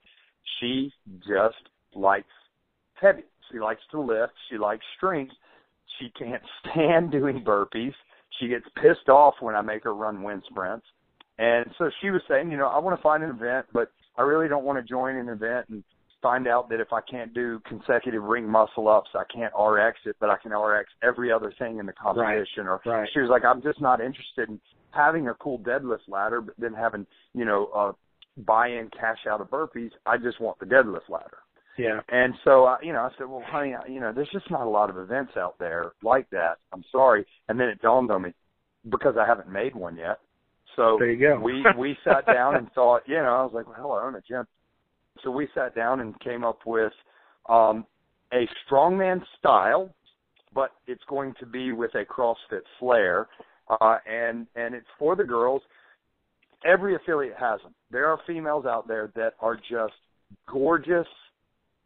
[0.60, 1.56] She just
[1.94, 2.28] likes
[2.94, 3.24] heavy.
[3.52, 4.34] She likes to lift.
[4.50, 5.34] She likes strength.
[6.00, 6.42] She can't
[6.72, 7.94] stand doing burpees.
[8.40, 10.86] She gets pissed off when I make her run wind sprints.
[11.40, 14.24] And so she was saying, you know, I want to find an event, but I
[14.24, 15.84] really don't want to join an event and
[16.22, 20.16] find out that if I can't do consecutive ring muscle ups, I can't RX it,
[20.20, 22.66] but I can RX every other thing in the competition.
[22.66, 22.80] Right.
[22.86, 23.10] Or right.
[23.14, 24.60] she was like, I'm just not interested in
[24.92, 27.92] having a cool deadlift ladder, but then having, you know, uh,
[28.38, 29.92] buy in, cash out of burpees.
[30.06, 31.38] I just want the deadlift ladder.
[31.78, 32.00] Yeah.
[32.10, 34.70] And so, uh, you know, I said, well, honey, you know, there's just not a
[34.70, 36.56] lot of events out there like that.
[36.74, 37.26] I'm sorry.
[37.50, 38.34] And then it dawned on me
[38.90, 40.18] because I haven't made one yet.
[40.76, 41.40] So there you go.
[41.40, 44.16] we we sat down and thought, you know, I was like, well, hell, I own
[44.16, 44.46] a gym.
[45.24, 46.94] So we sat down and came up with
[47.50, 47.86] um,
[48.34, 49.94] a strongman style,
[50.54, 53.28] but it's going to be with a CrossFit flair,
[53.70, 55.62] uh, and and it's for the girls.
[56.66, 57.74] Every affiliate has them.
[57.92, 59.94] There are females out there that are just
[60.50, 61.08] gorgeous,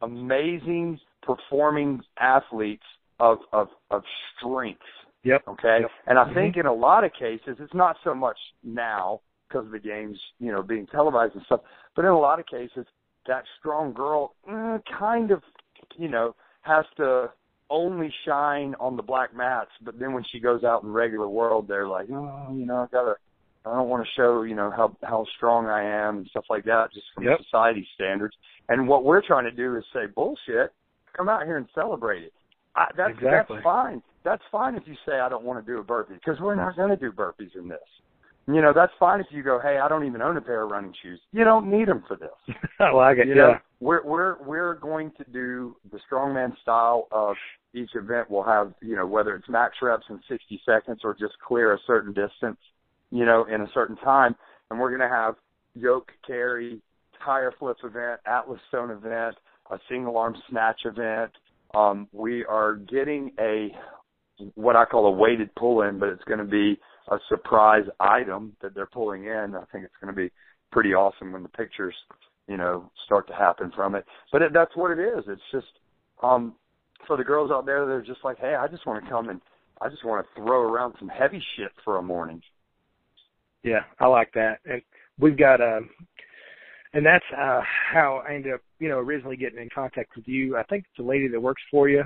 [0.00, 2.82] amazing performing athletes
[3.20, 4.02] of of of
[4.36, 4.80] strength.
[5.24, 5.42] Yep.
[5.48, 5.78] Okay.
[5.82, 5.90] Yep.
[6.06, 6.34] And I Mhm.
[6.34, 10.18] think in a lot of cases, it's not so much now because of the games,
[10.40, 11.60] you know, being televised and stuff,
[11.94, 12.86] but in a lot of cases,
[13.26, 15.42] that strong girl mm, kind of,
[15.96, 17.30] you know, has to
[17.70, 21.28] only shine on the black mats, but then when she goes out in the regular
[21.28, 23.14] world, they're like, oh, you know, I gotta,
[23.64, 26.64] I don't want to show, you know, how how strong I am and stuff like
[26.64, 27.38] that, just from Yep.
[27.44, 28.36] society standards.
[28.68, 30.72] And what we're trying to do is say, bullshit,
[31.16, 32.32] come out here and celebrate it.
[32.76, 33.56] I, that's Exactly.
[33.56, 34.02] that's fine.
[34.24, 36.76] That's fine if you say I don't want to do a burpee because we're not
[36.76, 37.80] going to do burpees in this.
[38.48, 40.70] You know, that's fine if you go, hey, I don't even own a pair of
[40.70, 41.20] running shoes.
[41.32, 42.56] You don't need them for this.
[42.80, 43.28] I like it.
[43.28, 43.42] You yeah.
[43.42, 47.36] know, we're we're we're going to do the strongman style of
[47.72, 48.30] each event.
[48.30, 51.78] We'll have you know whether it's max reps in 60 seconds or just clear a
[51.86, 52.58] certain distance,
[53.10, 54.34] you know, in a certain time,
[54.70, 55.36] and we're going to have
[55.74, 56.82] yoke carry,
[57.24, 59.36] tire flip event, Atlas stone event,
[59.70, 61.30] a single arm snatch event.
[61.74, 63.68] Um, we are getting a
[64.54, 66.78] what I call a weighted pull in, but it's going to be
[67.08, 69.54] a surprise item that they're pulling in.
[69.54, 70.30] I think it's going to be
[70.70, 71.94] pretty awesome when the pictures,
[72.48, 74.04] you know, start to happen from it.
[74.30, 75.24] But it, that's what it is.
[75.28, 75.66] It's just
[76.22, 76.54] um
[77.06, 79.40] for the girls out there, they're just like, hey, I just want to come and
[79.80, 82.40] I just want to throw around some heavy shit for a morning.
[83.64, 84.60] Yeah, I like that.
[84.64, 84.82] And
[85.18, 85.90] we've got um
[86.94, 87.60] and that's uh
[87.92, 90.56] how I ended up, you know, originally getting in contact with you.
[90.56, 92.04] I think it's a lady that works for you.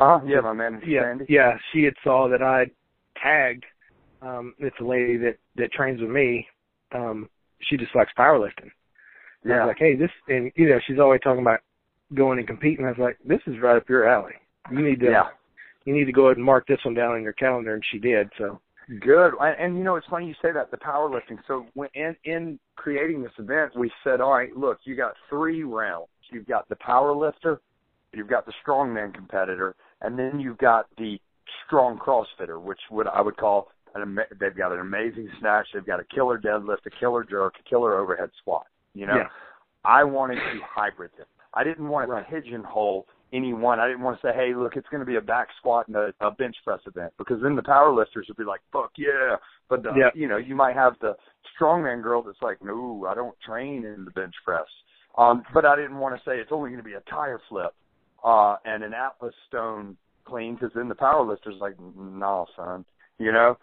[0.00, 1.26] Uh yeah, my man Yeah, Sandy.
[1.28, 1.56] yeah.
[1.72, 2.66] She had saw that I
[3.22, 3.64] tagged.
[4.24, 6.46] Um, it's a lady that that trains with me.
[6.94, 7.28] Um,
[7.60, 8.70] she just likes powerlifting.
[9.42, 9.64] And I Yeah.
[9.64, 11.60] was like, hey, this, and you know, she's always talking about
[12.14, 12.86] going and competing.
[12.86, 14.34] I was like, this is right up your alley.
[14.70, 15.28] You need to, Yeah.
[15.84, 17.98] you need to go ahead and mark this one down on your calendar, and she
[17.98, 18.30] did.
[18.38, 18.60] So
[19.00, 19.32] Good.
[19.40, 21.38] And, and you know, it's funny you say that, the powerlifting.
[21.46, 25.62] So when in, in creating this event, we said, all right, look, you got three
[25.62, 26.08] rounds.
[26.30, 27.60] You've got the power lifter,
[28.12, 31.18] you've got the strongman competitor, and then you've got the
[31.66, 35.84] strong crossfitter, which would I would call an ama- they've got an amazing snatch, they've
[35.86, 38.66] got a killer deadlift, a killer jerk, a killer overhead squat.
[38.94, 39.28] You know, Yeah.
[39.84, 41.26] I wanted to hybrid them.
[41.52, 42.28] I didn't want to Right.
[42.28, 43.80] pigeonhole anyone.
[43.80, 45.96] I didn't want to say, hey, look, it's going to be a back squat and
[45.96, 49.36] a, a bench press event because then the power lifters would be like, fuck yeah.
[49.68, 50.10] But, the, Yeah.
[50.14, 51.16] you know, you might have the
[51.58, 54.66] strongman girl that's like, no, I don't train in the bench press.
[55.16, 57.72] Um, but I didn't want to say it's only going to be a tire flip
[58.24, 62.84] uh, and an Atlas stone clean because then the power lifter's like, no, son,
[63.18, 63.56] you know?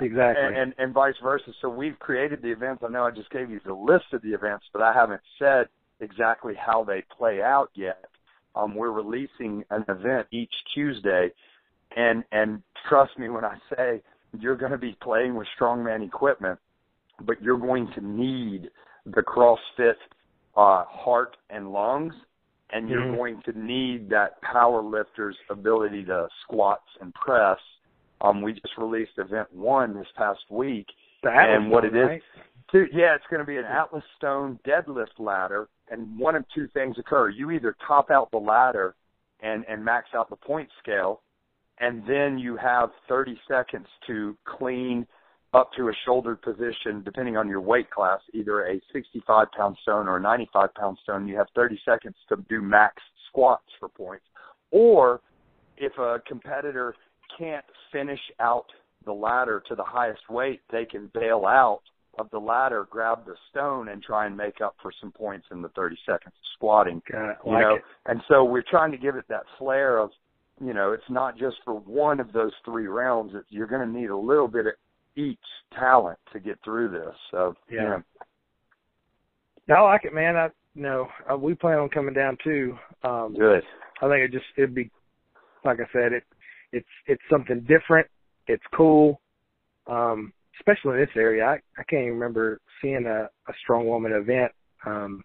[0.00, 0.44] Exactly.
[0.44, 1.52] and, and and vice versa.
[1.60, 2.82] So we've created the events.
[2.86, 5.66] I know I just gave you the list of the events, but I haven't said
[6.00, 8.04] exactly how they play out yet.
[8.56, 11.30] Um, we're releasing an event each Tuesday,
[11.96, 14.02] and and trust me when I say
[14.38, 16.58] you're going to be playing with strongman equipment,
[17.20, 18.70] but you're going to need
[19.06, 19.94] the CrossFit
[20.56, 22.14] uh, heart and lungs,
[22.70, 23.16] and you're Mhm.
[23.16, 27.58] going to need that power lifter's ability to squats and press.
[28.24, 30.86] Um, we just released event one this past week,
[31.22, 32.22] and what it is- right?
[32.72, 36.66] Dude, yeah, it's going to be an Atlas Stone deadlift ladder, and one of two
[36.68, 38.94] things occur: you either top out the ladder
[39.40, 41.20] and and max out the point scale,
[41.78, 45.06] and then you have 30 seconds to clean
[45.52, 50.08] up to a shouldered position, depending on your weight class, either a 65 pound stone
[50.08, 51.28] or a 95 pound stone.
[51.28, 54.24] You have 30 seconds to do max squats for points.
[54.72, 55.20] Or
[55.76, 56.94] if a competitor
[57.38, 58.66] can't finish out
[59.04, 61.80] the ladder to the highest weight, they can bail out
[62.18, 65.60] of the ladder, grab the stone, and try and make up for some points in
[65.60, 67.02] the 30 seconds of squatting.
[67.10, 67.82] Got You know, it.
[68.06, 70.10] and so we're trying to give it that flair of,
[70.64, 73.32] you know, it's not just for one of those three rounds.
[73.34, 74.72] It's, you're going to need a little bit of
[75.16, 75.38] each
[75.76, 77.14] talent to get through this.
[77.30, 78.00] So, you Yeah.
[79.68, 80.36] know, I like it, man.
[80.36, 82.76] I you know uh, we plan on coming down too.
[83.02, 83.62] Um, good.
[84.02, 84.90] I think it just it'd be
[85.64, 86.24] like I said, it
[86.74, 88.06] it's it's something different.
[88.46, 89.20] It's cool.
[89.86, 91.44] Um, especially in this area.
[91.44, 94.52] I, I can't even remember seeing a, a strong woman event
[94.86, 95.22] um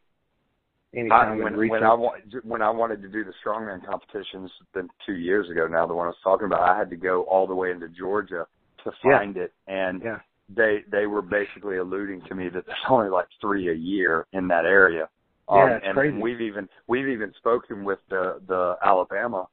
[0.95, 3.86] I, anytime when, in recent when I wa- when I wanted to do the strongman
[3.86, 5.86] competitions, been two years ago now.
[5.86, 8.47] The one I was talking about, I had to go all the way into Georgia
[8.84, 9.20] to Yeah.
[9.20, 10.20] find it, and Yeah.
[10.50, 14.47] they they were basically alluding to me that there's only like three a year in
[14.47, 15.10] that area.
[15.52, 16.18] Yeah, and crazy.
[16.22, 19.47] we've even we've even spoken with the the Alabama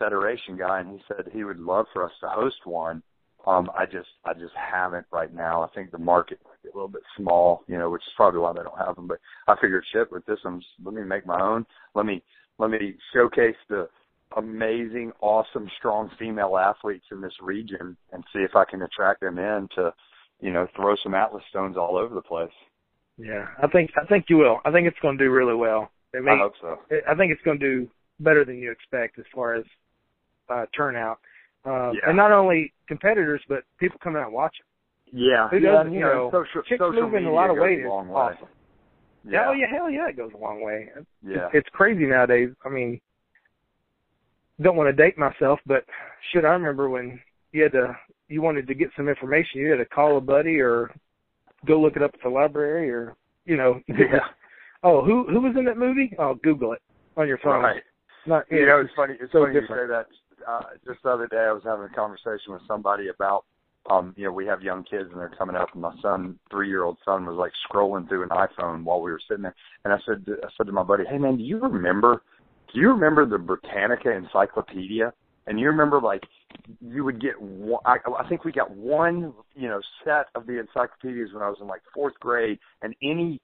[0.00, 3.02] Federation guy, and he said he would love for us to host one.
[3.46, 5.62] Um, I just I just haven't right now.
[5.62, 8.40] I think the market might be a little bit small, you know, which is probably
[8.40, 9.06] why they don't have them.
[9.06, 11.64] But I figured, shit, with this, I'm just, let me make my own.
[11.94, 12.22] Let me
[12.58, 13.88] let me showcase the
[14.36, 19.38] amazing, awesome, strong female athletes in this region, and see if I can attract them
[19.38, 19.92] in to,
[20.40, 22.52] you know, throw some Atlas stones all over the place.
[23.16, 24.60] Yeah, I think I think you will.
[24.64, 25.90] I think it's going to do really well.
[26.14, 26.78] I I hope so.
[27.08, 29.64] I think it's going to do better than you expect as far as
[30.50, 31.18] uh, turnout.
[31.64, 32.08] Um, Yeah.
[32.08, 34.64] And not only competitors, but people coming out and watching.
[35.12, 37.56] Yeah, Who yeah, doesn't, you you know, know, social, chicks social moving a lot of
[37.56, 38.14] weight is long way.
[38.14, 38.48] awesome.
[39.24, 40.88] Yeah, Oh yeah, hell yeah, it goes a long way.
[41.22, 41.46] yeah.
[41.46, 42.50] It's, it's crazy nowadays.
[42.64, 43.00] I mean,
[44.62, 45.84] don't want to date myself, but
[46.32, 47.20] shit, I remember when
[47.52, 47.96] you had to,
[48.28, 50.90] you wanted to get some information, you had to call a buddy or
[51.66, 53.96] go look it up at the library or, you know, Yeah.
[53.96, 54.22] just,
[54.84, 56.14] oh, who who was in that movie?
[56.18, 56.82] Oh, Google it
[57.16, 57.62] on your phone.
[57.62, 57.82] Right.
[58.26, 59.14] Not, You know, it's funny.
[59.20, 59.82] It's so funny you different.
[59.82, 60.06] say that.
[60.46, 63.44] Uh, just the other day, I was having a conversation with somebody about,
[63.90, 66.98] um, you know, we have young kids and they're coming up, and my son, three-year-old
[67.04, 70.24] son, was like scrolling through an iPhone while we were sitting there, and I said,
[70.42, 72.22] I said to my buddy, "Hey man, do you remember?
[72.72, 75.12] Do you remember the Britannica Encyclopedia?
[75.46, 76.22] And you remember like
[76.80, 80.60] you would get one, I, I think we got one, you know, set of the
[80.60, 83.40] encyclopedias when I was in like fourth grade, and any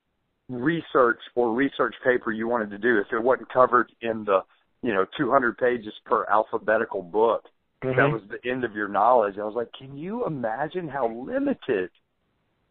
[0.48, 4.40] research or research paper you wanted to do, if it wasn't covered in the
[4.82, 7.44] you know 200 pages per alphabetical book
[7.84, 7.96] Mhm.
[7.96, 9.38] that was the end of your knowledge.
[9.38, 11.90] I was like can you imagine how limited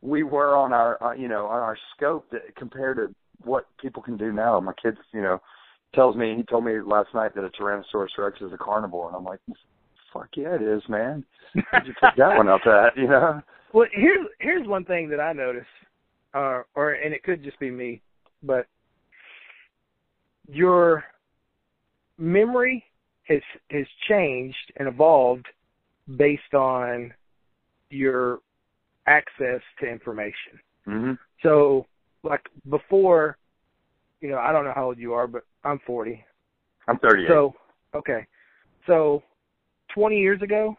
[0.01, 4.01] we were on our uh, you know on our scope that, compared to what people
[4.01, 4.59] can do now?
[4.59, 5.39] My kids you know
[5.93, 9.15] tells me he told me last night that a tyrannosaurus rex is a carnivore and
[9.15, 9.39] i'm like
[10.11, 11.23] fuck yeah it is man.
[11.53, 13.41] Where'd you pick that one up at you know?
[13.73, 15.67] Well, here's here's one thing that I notice,
[16.33, 18.01] uh, or and it could just be me,
[18.41, 18.67] but
[20.47, 21.03] your
[22.17, 22.83] memory
[23.23, 23.41] has
[23.71, 25.45] has changed and evolved
[26.17, 27.13] based on
[27.89, 28.39] your
[29.07, 30.59] access to information.
[30.87, 31.85] mhm So,
[32.23, 33.37] like before,
[34.21, 36.23] you know, I don't know how old you are, but I'm 40.
[36.87, 37.53] i'm 38 So,
[37.93, 38.25] okay.
[38.87, 39.23] So,
[39.93, 40.75] 20 years ago,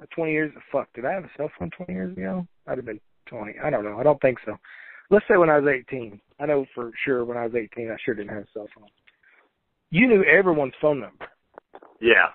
[0.00, 2.46] uh, 20 years, fuck, did I have a cell phone 20 years ago?
[2.66, 3.58] I'd have been 20.
[3.62, 3.98] I don't know.
[3.98, 4.56] I don't think so.
[5.10, 6.20] Let's say when I was 18.
[6.40, 8.88] I know for sure when I was 18, I sure didn't have a cell phone.
[9.92, 11.26] You knew everyone's phone number.
[12.00, 12.28] yeah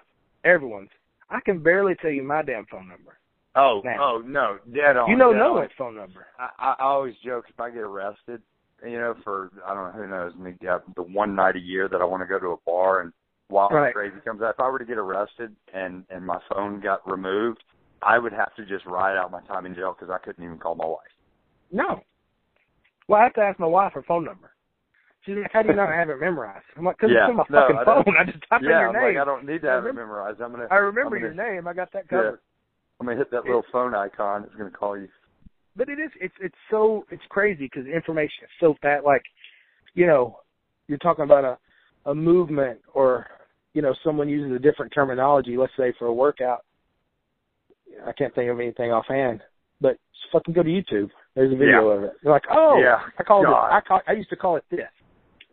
[0.46, 0.90] Everyone's.
[1.30, 3.18] I can barely tell you my damn phone number.
[3.56, 3.98] oh Now.
[4.00, 5.56] oh no dead on you know no on.
[5.56, 6.28] one's phone number.
[6.40, 8.42] I, I always joke if I get arrested,
[8.86, 11.90] you know, for I don't know who knows, maybe uh, the one night a year
[11.90, 13.12] that I want to go to a bar and
[13.50, 13.94] wild Right.
[13.94, 14.52] crazy comes out.
[14.54, 17.64] If I were to get arrested and and my phone got removed,
[18.04, 20.60] I would have to just ride out my time in jail because I couldn't even
[20.60, 21.00] call my wife.
[21.72, 22.02] No.
[23.08, 24.52] Well, I have to ask my wife her phone number.
[25.28, 26.64] She's like, how do you not have it memorized?
[26.78, 27.26] I'm like, because Yeah.
[27.26, 28.18] it's in my No, fucking I phone.
[28.18, 29.02] I just type in your name.
[29.04, 30.42] like I don't need to have it memorized.
[30.42, 31.68] I'm gonna I remember I'm your name.
[31.68, 32.18] I got that Yeah.
[32.18, 32.40] covered.
[33.02, 34.46] I'm gonna hit that little phone icon.
[34.46, 35.10] It's gonna call you.
[35.76, 36.12] But it is.
[36.22, 39.04] It's it's so it's crazy because information is so fat.
[39.04, 39.24] Like,
[39.96, 40.40] you know,
[40.88, 41.58] you're talking about a
[42.10, 43.28] a movement or
[43.74, 45.58] you know someone uses a different terminology.
[45.58, 46.64] Let's say for a workout.
[48.06, 49.42] I can't think of anything offhand,
[49.82, 51.10] but just fucking go to YouTube.
[51.36, 52.14] There's a video of it.
[52.24, 53.00] You're like, oh, Yeah.
[53.20, 53.50] I called it.
[53.52, 54.02] I call.
[54.08, 54.82] I used to call it this.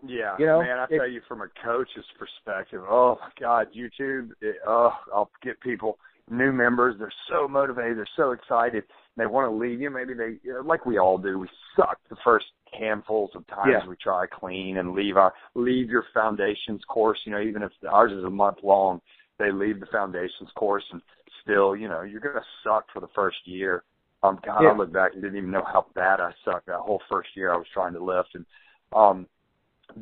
[0.07, 3.68] Yeah, You know, man, I it- tell you from a coach's perspective, oh my God,
[3.72, 5.98] YouTube, it, oh, I'll get people,
[6.30, 8.84] new members, they're so motivated, they're so excited,
[9.16, 9.90] they want to leave you.
[9.90, 13.86] Maybe they, like we all do, we suck the first handfuls of times Yeah.
[13.88, 17.18] we try clean and leave our leave your foundations course.
[17.24, 19.00] You know, even if ours is a month long,
[19.38, 21.00] they leave the foundations course and
[21.42, 23.84] still, you know, you're going to suck for the first year.
[24.24, 24.70] Um, God, Yeah.
[24.70, 27.52] I look back and didn't even know how bad I sucked that whole first year
[27.52, 28.34] I was trying to lift.
[28.34, 28.46] And,
[28.92, 29.26] um,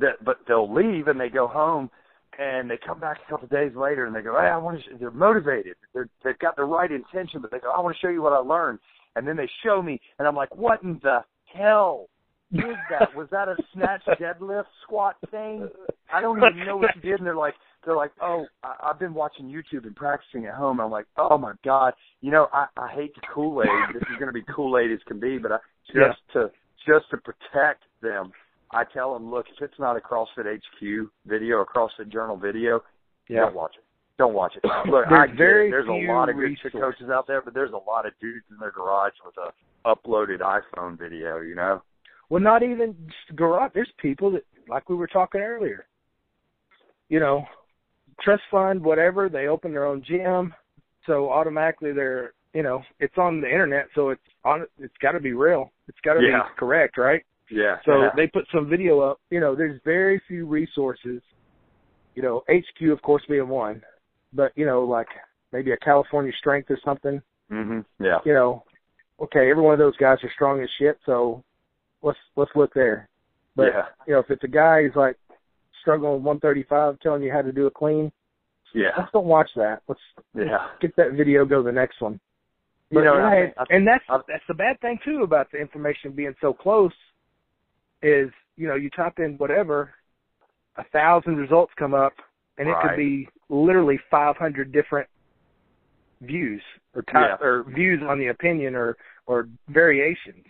[0.00, 1.90] that, but they'll leave and they go home
[2.38, 4.82] and they come back a couple of days later and they go, Hey, I want
[4.84, 5.76] to, they're motivated.
[5.92, 8.32] They're, they've got the right intention, but they go, I want to show you what
[8.32, 8.78] I learned.
[9.16, 11.18] And then they show me and I'm like, what in the
[11.52, 12.08] hell
[12.52, 12.60] is
[12.90, 13.14] that?
[13.14, 15.68] Was that a snatch deadlift squat thing?
[16.12, 17.18] I don't even know what you did.
[17.18, 17.54] And they're like,
[17.84, 20.80] they're like, oh, I, I've been watching YouTube and practicing at home.
[20.80, 23.68] I'm like, oh my god, you know, I, I hate the Kool Aid.
[23.94, 26.12] This is going to be Kool Aid as can be, but I, just Yeah.
[26.34, 26.50] to
[26.86, 28.32] just to protect them,
[28.72, 32.82] I tell them, look, if it's not a CrossFit HQ video, a CrossFit Journal video,
[33.28, 33.84] don't watch it.
[34.18, 34.64] Don't watch it.
[34.90, 35.70] Look, There's I very.
[35.70, 36.78] There's a lot of good resources.
[36.78, 39.52] coaches out there, but there's a lot of dudes in their garage with a
[39.88, 41.40] uploaded iPhone video.
[41.40, 41.82] You know.
[42.28, 43.70] Well, not even just garage.
[43.74, 45.86] There's people that, like we were talking earlier,
[47.08, 47.44] you know,
[48.20, 49.28] trust fund, whatever.
[49.30, 50.52] They open their own gym,
[51.06, 54.66] so automatically they're, you know, it's on the internet, so it's on.
[54.78, 55.72] It's got to be real.
[55.88, 56.42] It's got to Yeah.
[56.42, 57.24] be correct, right?
[57.52, 57.76] Yeah.
[57.84, 58.10] So yeah.
[58.16, 59.20] they put some video up.
[59.30, 61.20] You know, there's very few resources.
[62.14, 63.82] You know, HQ of course being one,
[64.32, 65.08] but you know, like
[65.52, 67.20] maybe a California Strength or something.
[67.50, 67.84] Mhm.
[68.00, 68.18] Yeah.
[68.24, 68.64] You know,
[69.20, 71.42] okay, every one of those guys are strong as shit, so
[72.02, 73.08] let's let's look there.
[73.54, 73.86] But yeah.
[74.06, 75.16] you know, if it's a guy who's like
[75.80, 78.10] struggling with 135, telling you how to do a clean,
[78.72, 78.90] Yeah.
[78.96, 79.82] let's don't watch that.
[79.88, 80.00] Let's
[80.34, 80.68] Yeah.
[80.80, 82.20] get that video, go to the next one.
[82.90, 85.50] You But, know, yeah, I I- and that's I- that's the bad thing too about
[85.50, 86.92] the information being so close
[88.02, 89.94] is you know you type in whatever,
[90.76, 92.12] a thousand results come up,
[92.58, 95.08] and it could be literally 500 different
[96.20, 96.62] views
[96.94, 97.46] or type, Yeah.
[97.46, 98.96] or views on the opinion or
[99.26, 100.44] or variations.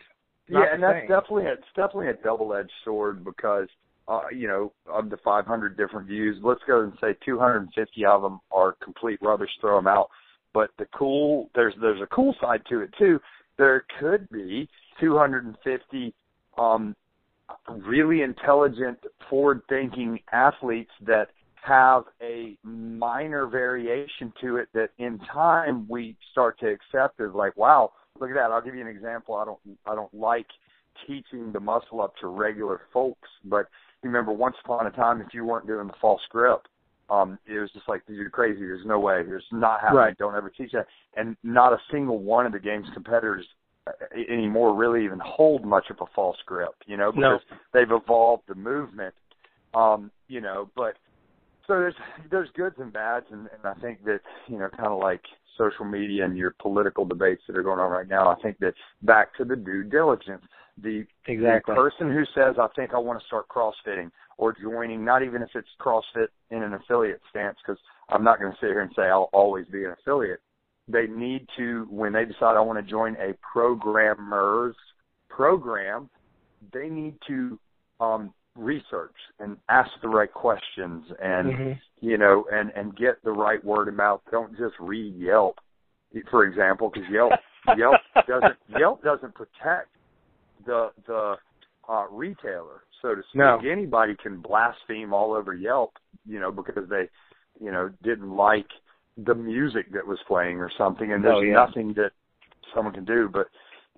[0.48, 3.68] Yeah, and that's definitely a, it's definitely a double-edged sword because
[4.09, 8.40] uh, you know of the 500 different views, let's go and say 250 of them
[8.50, 9.50] are complete rubbish.
[9.61, 10.09] Throw them out.
[10.53, 13.20] But the cool there's there's a cool side to it too.
[13.57, 14.68] There could be
[15.00, 16.14] 250
[16.59, 16.94] um,
[17.68, 18.98] really intelligent,
[19.28, 21.28] forward-thinking athletes that
[21.62, 27.57] have a minor variation to it that in time we start to accept as like,
[27.57, 28.50] wow, look at that.
[28.50, 29.36] I'll give you an example.
[29.36, 30.46] I don't I don't like
[31.07, 33.68] teaching the muscle up to regular folks, but
[34.03, 36.62] you remember once upon a time if you weren't doing the false grip,
[37.11, 38.61] um, it was just like you're crazy.
[38.61, 39.22] There's no way.
[39.22, 39.98] There's not happening.
[39.98, 40.18] Right.
[40.18, 40.86] Don't ever teach that.
[41.16, 43.46] And not a single one of the game's competitors
[44.28, 47.39] anymore really even hold much of a false grip, you know, No.
[47.39, 49.14] because they've evolved the movement.
[49.74, 50.97] Um, you know, but
[51.66, 51.95] so there's
[52.30, 55.22] there's goods and bads and, and I think that, you know, kinda like
[55.57, 58.74] social media and your political debates that are going on right now, I think that
[59.03, 60.45] back to the due diligence.
[60.78, 61.74] The Exactly.
[61.74, 65.43] the person who says, I think I want to start CrossFitting or joining, not even
[65.43, 68.91] if it's CrossFit in an affiliate stance, because I'm not going to sit here and
[68.97, 70.41] say I'll always be an affiliate.
[70.93, 74.76] They need to, when they decide I want to join a programmer's
[75.28, 76.09] program,
[76.72, 77.59] they need to
[78.01, 81.80] um, research and ask the right questions and Mhm.
[82.01, 84.20] you know, and and get the right word of mouth.
[84.30, 85.59] Don't just read Yelp,
[86.30, 87.32] for example, because Yelp
[87.78, 89.88] Yelp doesn't Yelp doesn't protect
[90.66, 91.36] the the
[91.88, 93.36] uh, retailer, so to speak.
[93.36, 93.59] No.
[93.59, 95.93] Anybody can blaspheme all over Yelp,
[96.26, 97.09] you know, because they,
[97.61, 98.68] you know, didn't like
[99.16, 101.54] the music that was playing or something, and there's Oh, yeah.
[101.54, 102.12] nothing that
[102.74, 103.28] someone can do.
[103.28, 103.48] But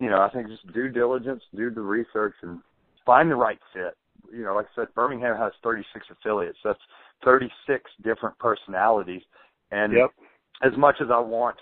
[0.01, 2.61] you know, I think just due diligence, do the research, and
[3.07, 3.97] find the right fit.
[4.33, 6.59] You know, like I said, Birmingham has 36 affiliates.
[6.65, 6.81] That's
[7.25, 9.23] 36 different personalities,
[9.71, 10.11] and Yep.
[10.63, 11.57] as much as I want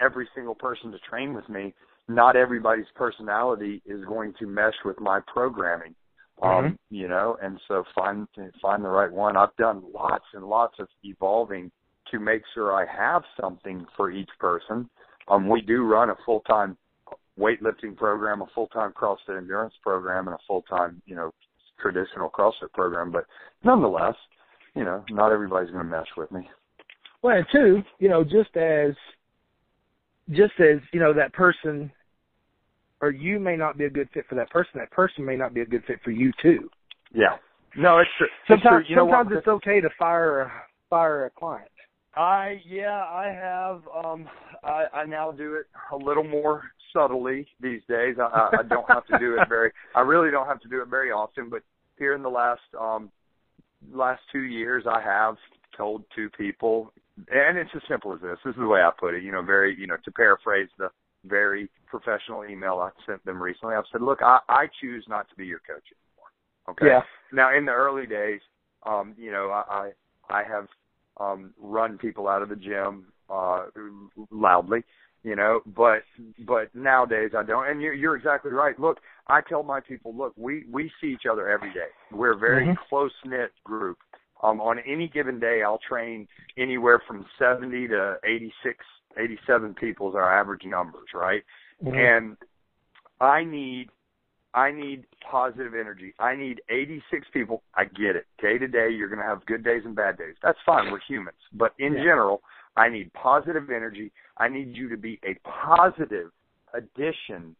[0.00, 1.74] every single person to train with me,
[2.08, 5.94] not everybody's personality is going to mesh with my programming.
[6.42, 8.28] Um, you know, and so find
[8.60, 9.36] find the right one.
[9.38, 11.70] I've done lots and lots of evolving
[12.10, 14.88] to make sure I have something for each person.
[15.28, 16.76] Um, we do run a full time
[17.38, 21.32] weightlifting program, a full time CrossFit endurance program, and a full time, you know,
[21.80, 23.10] traditional CrossFit program.
[23.10, 23.24] But
[23.64, 24.14] nonetheless,
[24.74, 26.48] you know, not everybody's going to mesh with me.
[27.22, 28.94] Well, and two, you know, just as
[30.30, 31.90] just as you know that person
[33.00, 35.52] or you may not be a good fit for that person, that person may not
[35.52, 36.70] be a good fit for you too.
[37.14, 37.36] Yeah.
[37.76, 38.26] No, it's true.
[38.26, 38.90] It's Sometimes, true.
[38.90, 39.38] You know sometimes what?
[39.38, 40.52] it's okay to fire a,
[40.88, 41.68] fire a client.
[42.16, 43.82] I yeah, I have.
[44.04, 44.28] Um,
[44.64, 46.62] I, I now do it a little more
[46.92, 48.16] subtly these days.
[48.18, 49.70] I, I don't have to do it very.
[49.94, 51.50] I really don't have to do it very often.
[51.50, 51.62] But
[51.98, 53.10] here in the last um
[53.92, 55.36] last two years, I have
[55.76, 56.92] told two people,
[57.30, 58.38] and it's as simple as this.
[58.44, 59.22] This is the way I put it.
[59.22, 60.88] You know, very you know to paraphrase the
[61.26, 63.74] very professional email I sent them recently.
[63.74, 66.30] I've said, look, I, I choose not to be your coach anymore.
[66.70, 66.86] Okay.
[66.86, 67.00] Yeah.
[67.32, 68.40] Now, in the early days,
[68.84, 69.90] um, you know, I
[70.30, 70.66] I, I have
[71.18, 73.66] um, run people out of the gym uh,
[74.30, 74.84] loudly,
[75.22, 75.60] you know.
[75.66, 76.02] But
[76.46, 77.68] but nowadays I don't.
[77.68, 78.78] And you're, you're exactly right.
[78.78, 78.98] Look,
[79.28, 81.88] I tell my people, look, we we see each other every day.
[82.12, 82.76] We're a very Mhm.
[82.88, 83.98] close knit group.
[84.42, 88.84] Um, on any given day, I'll train anywhere from 70 to 86,
[89.16, 91.42] 87 people is our average numbers, right?
[91.82, 91.94] Mhm.
[91.94, 92.36] And
[93.18, 93.90] I need
[94.56, 96.14] I need positive energy.
[96.18, 97.62] I need 86 people.
[97.74, 98.26] I get it.
[98.40, 100.34] Day to day, you're going to have good days and bad days.
[100.42, 100.90] That's fine.
[100.90, 101.36] We're humans.
[101.52, 102.04] But in Yeah.
[102.04, 102.42] general,
[102.74, 104.10] I need positive energy.
[104.38, 106.32] I need you to be a positive
[106.72, 107.54] addition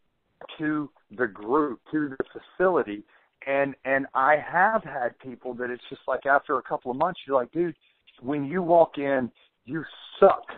[0.59, 3.05] to the group, to the facility.
[3.47, 7.21] And and I have had people that it's just like after a couple of months,
[7.27, 7.77] you're like, dude,
[8.21, 9.31] when you walk in,
[9.67, 9.85] you
[10.19, 10.51] suck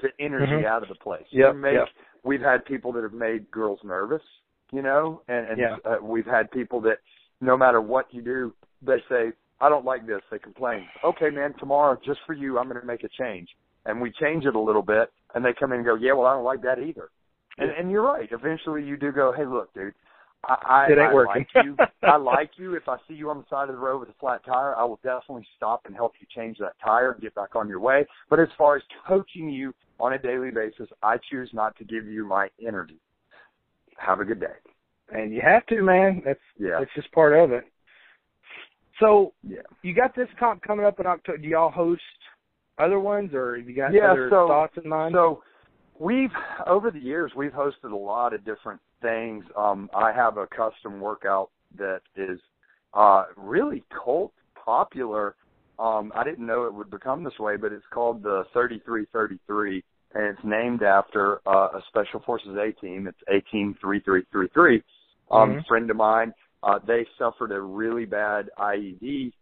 [0.00, 0.64] the energy Mhm.
[0.64, 1.26] out of the place.
[1.30, 1.88] Yep, you make yep.
[2.24, 4.22] we've had people that have made girls nervous,
[4.72, 5.76] you know, and, and Yeah.
[5.84, 6.98] uh, we've had people that
[7.40, 8.52] no matter what you do,
[8.82, 10.20] they say, I don't like this.
[10.30, 10.86] They complain.
[11.04, 13.48] Okay, man, tomorrow, just for you, I'm going to make a change.
[13.86, 16.26] And we change it a little bit, and they come in and go, yeah, well,
[16.26, 17.10] I don't like that either.
[17.58, 18.28] And, and you're right.
[18.30, 19.94] Eventually, you do go, hey, look, dude,
[20.44, 21.46] I, I, It ain't I working.
[21.54, 21.76] like you.
[22.04, 22.74] I like you.
[22.74, 24.84] If I see you on the side of the road with a flat tire, I
[24.84, 28.06] will definitely stop and help you change that tire and get back on your way.
[28.30, 32.06] But as far as coaching you on a daily basis, I choose not to give
[32.06, 33.00] you my energy.
[33.98, 34.46] Have a good day.
[35.10, 36.20] and you have to, man.
[36.24, 36.80] That's Yeah.
[36.80, 37.64] that's just part of it.
[39.00, 39.62] So Yeah.
[39.82, 41.38] you got this comp coming up in October.
[41.38, 42.02] Do y'all host
[42.78, 45.14] other ones, or have you got Yeah, other so- thoughts in mind?
[45.14, 45.42] So
[45.98, 46.34] we've
[46.66, 49.44] over the years we've hosted a lot of different things.
[49.56, 52.40] Um, I have a custom workout that is
[52.94, 55.36] uh, really cult popular.
[55.78, 59.84] Um, I didn't know it would become this way, but it's called the 3333,
[60.14, 63.06] and it's named after uh, a Special Forces A team.
[63.06, 64.82] It's A Team 3333.
[65.30, 65.66] Um, Mhm.
[65.66, 69.32] Friend of mine, uh, they suffered a really bad IED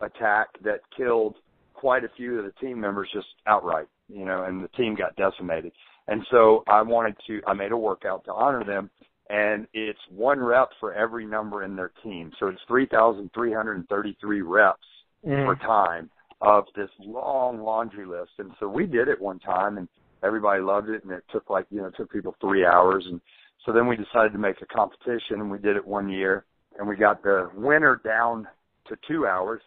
[0.00, 1.36] attack that killed
[1.74, 5.14] quite a few of the team members just outright, you know, and the team got
[5.16, 5.72] decimated.
[6.08, 8.90] And so I wanted to, I made a workout to honor them,
[9.30, 12.32] and it's one rep for every number in their team.
[12.38, 14.86] So it's 3,333 reps
[15.24, 15.44] Mhm.
[15.44, 16.10] for time
[16.40, 18.32] of this long laundry list.
[18.38, 19.88] And so we did it one time and
[20.22, 23.04] everybody loved it and it took like, you know, it took people three hours.
[23.08, 23.20] And
[23.64, 26.44] so then we decided to make a competition and we did it one year
[26.78, 28.46] and we got the winner down
[28.88, 29.60] to two hours.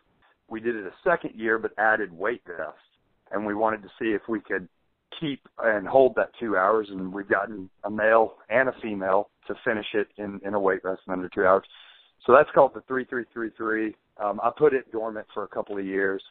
[0.50, 2.80] We did it a second year but added weight vests
[3.32, 4.68] and we wanted to see if we could
[5.20, 9.56] keep and hold that two hours and we've gotten a male and a female to
[9.66, 11.64] finish it in, in a weight vest in under two hours.
[12.26, 13.96] So that's called the 3333.
[14.24, 16.22] Um, I put it dormant for a couple of years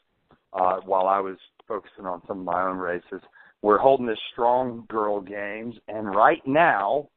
[0.53, 3.21] uh, while I was focusing on some of my own races.
[3.63, 7.09] We're holding this strong girl games, and right now,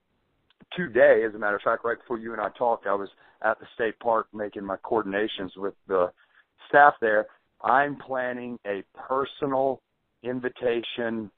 [0.75, 3.09] today, as a matter of fact, right before you and I talked, I was
[3.43, 6.11] at the state park making my coordinations with the
[6.69, 7.27] staff there.
[7.63, 9.81] I'm planning a personal
[10.23, 11.29] invitation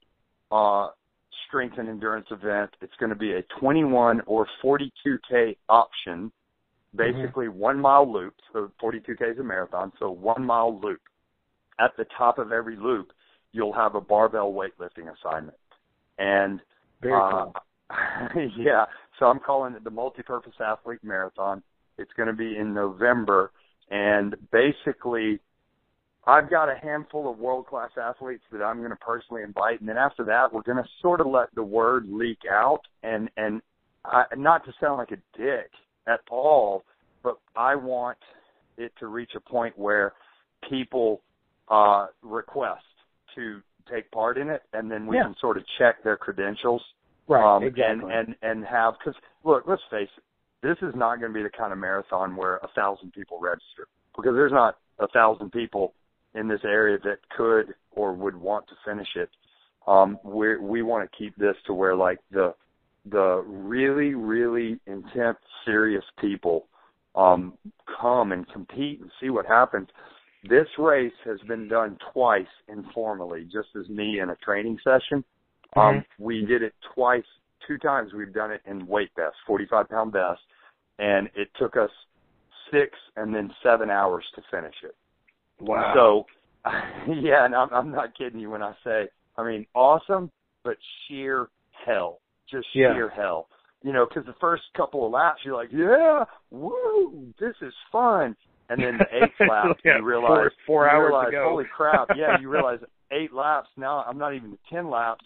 [0.50, 0.88] uh,
[1.48, 2.70] strength and endurance event.
[2.80, 6.32] It's going to be a 21 or 42k option
[6.96, 8.34] basically one mile loop.
[8.52, 9.92] So 42k is a marathon.
[9.98, 11.00] So one mile loop.
[11.80, 13.10] At the top of every loop,
[13.54, 15.56] you'll have a barbell weightlifting assignment.
[16.18, 16.60] And
[17.00, 17.54] Very uh, cool.
[18.58, 18.84] yeah,
[19.18, 21.62] so I'm calling it the Multi-Purpose Athlete Marathon.
[21.96, 23.52] It's going to be in November,
[23.90, 25.38] and basically,
[26.26, 29.98] I've got a handful of world-class athletes that I'm going to personally invite, and then
[29.98, 33.62] after that, we're going to sort of let the word leak out, and and
[34.04, 35.70] I, not to sound like a dick
[36.08, 36.84] at all,
[37.22, 38.18] but I want
[38.76, 40.14] it to reach a point where
[40.68, 41.20] people
[41.68, 42.82] uh, request
[43.34, 43.60] to
[43.90, 45.24] take part in it, and then we Yeah.
[45.24, 46.82] can sort of check their credentials
[47.28, 48.12] right, um, exactly.
[48.12, 49.14] and and and have because
[49.44, 50.24] look, let's face it,
[50.62, 53.86] this is not going to be the kind of marathon where a thousand people register
[54.16, 55.94] because there's not a thousand people
[56.34, 59.30] in this area that could or would want to finish it.
[59.86, 62.54] Um, we we want to keep this to where like the
[63.10, 66.66] the really really intense serious people
[67.14, 67.54] um,
[68.00, 69.88] come and compete and see what happens.
[70.48, 75.24] This race has been done twice informally, just as me in a training session.
[75.76, 77.24] Um, we did it twice,
[77.66, 78.12] two times.
[78.12, 80.42] We've done it in weight vests, 45 pound vests,
[80.98, 81.90] and it took us
[82.70, 84.94] six and then seven hours to finish it.
[85.60, 85.92] wow.
[85.94, 86.26] So,
[87.08, 90.30] yeah, and I'm, I'm not kidding you when I say, I mean, awesome,
[90.62, 90.76] but
[91.08, 91.48] sheer
[91.86, 92.20] hell,
[92.50, 92.94] just Yeah.
[92.94, 93.48] sheer hell.
[93.82, 98.34] You know, because the first couple of laps, you're like, yeah, woo, this is fun.
[98.70, 101.48] And then the eighth lap, Yeah, you realize, four- four you hours realize, go.
[101.50, 102.78] holy crap, yeah, you realize
[103.10, 103.68] eight laps.
[103.76, 105.24] Now I'm not even to 10 laps.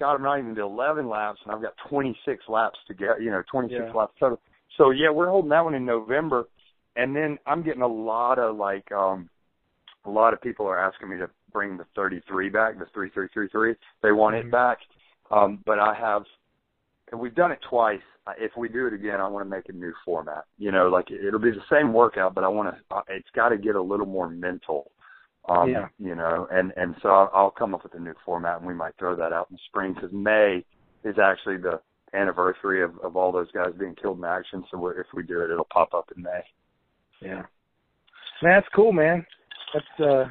[0.00, 3.30] God, I'm not even to 11 laps, and I've got 26 laps to get, you
[3.30, 3.92] know, 26 Yeah.
[3.92, 4.40] laps total.
[4.76, 6.48] So yeah, we're holding that one in November,
[6.96, 9.28] and then I'm getting a lot of like, um,
[10.04, 13.76] a lot of people are asking me to bring the 33 back, the 3333.
[14.02, 14.40] They want Mhm.
[14.46, 14.78] it back.
[15.30, 16.24] Um, but I have,
[17.12, 18.02] and we've done it twice.
[18.38, 20.44] If we do it again, I want to make a new format.
[20.58, 23.02] You know, like it- it'll be the same workout, but I want to.
[23.08, 24.90] It's got to get a little more mental.
[25.46, 25.88] Um, Yeah.
[25.98, 28.72] You know, and and so I'll, I'll come up with a new format, and we
[28.74, 30.64] might throw that out in the spring because May
[31.04, 31.80] is actually the
[32.14, 34.64] anniversary of of all those guys being killed in action.
[34.70, 36.40] So we're, if we do it, it'll pop up in May.
[37.20, 37.34] Yeah.
[37.34, 37.44] man,
[38.42, 39.26] That's cool, man.
[39.74, 40.28] That's uh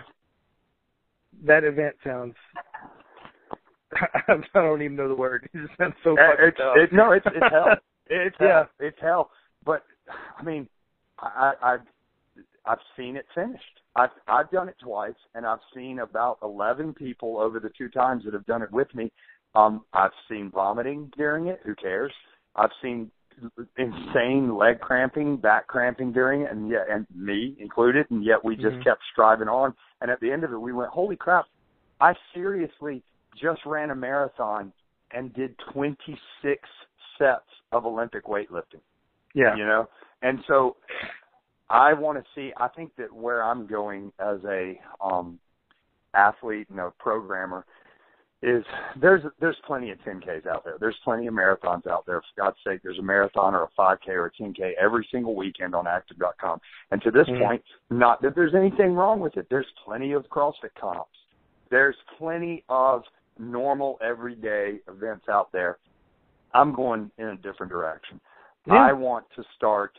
[1.45, 2.35] that event sounds
[4.27, 5.49] I don't even know the word.
[5.53, 6.77] It just sounds so Uh, fucking it's, tough.
[6.77, 7.75] it, no, it's it's hell.
[8.07, 8.47] It's Yeah.
[8.47, 8.69] hell.
[8.79, 9.31] It's hell.
[9.65, 9.83] But
[10.37, 10.67] I mean,
[11.19, 11.81] I, I I've
[12.65, 13.63] I've seen it finished.
[13.95, 18.23] I've I've done it twice, and I've seen about eleven people over the two times
[18.25, 19.11] that have done it with me.
[19.55, 21.59] Um, I've seen vomiting during it.
[21.63, 22.11] Who cares?
[22.55, 23.09] I've seen
[23.77, 28.55] insane leg cramping, back cramping during it, and yet, and me included, and yet we
[28.55, 28.83] just Mhm.
[28.83, 29.73] kept striving on.
[30.01, 31.45] And at the end of it, we went, "Holy crap!
[32.01, 33.01] I seriously
[33.41, 34.71] just ran a marathon
[35.11, 36.61] and did 26
[37.17, 38.81] sets of Olympic weightlifting."
[39.33, 39.55] yeah.
[39.55, 39.87] you know
[40.21, 40.75] and so
[41.69, 45.39] i want to see i think that where i'm going as a um
[46.13, 47.65] athlete and a programmer
[48.43, 48.63] is
[49.01, 52.57] there's there's plenty of 10ks out there there's plenty of marathons out there for god's
[52.65, 56.59] sake there's a marathon or a 5k or a 10k every single weekend on active.com
[56.91, 57.39] and to this Mhm.
[57.39, 61.17] point not that there's anything wrong with it there's plenty of crossfit comps
[61.71, 63.03] there's plenty of
[63.39, 65.77] normal everyday events out there
[66.53, 68.19] i'm going in a different direction
[68.67, 68.75] Yeah.
[68.75, 69.91] I want to start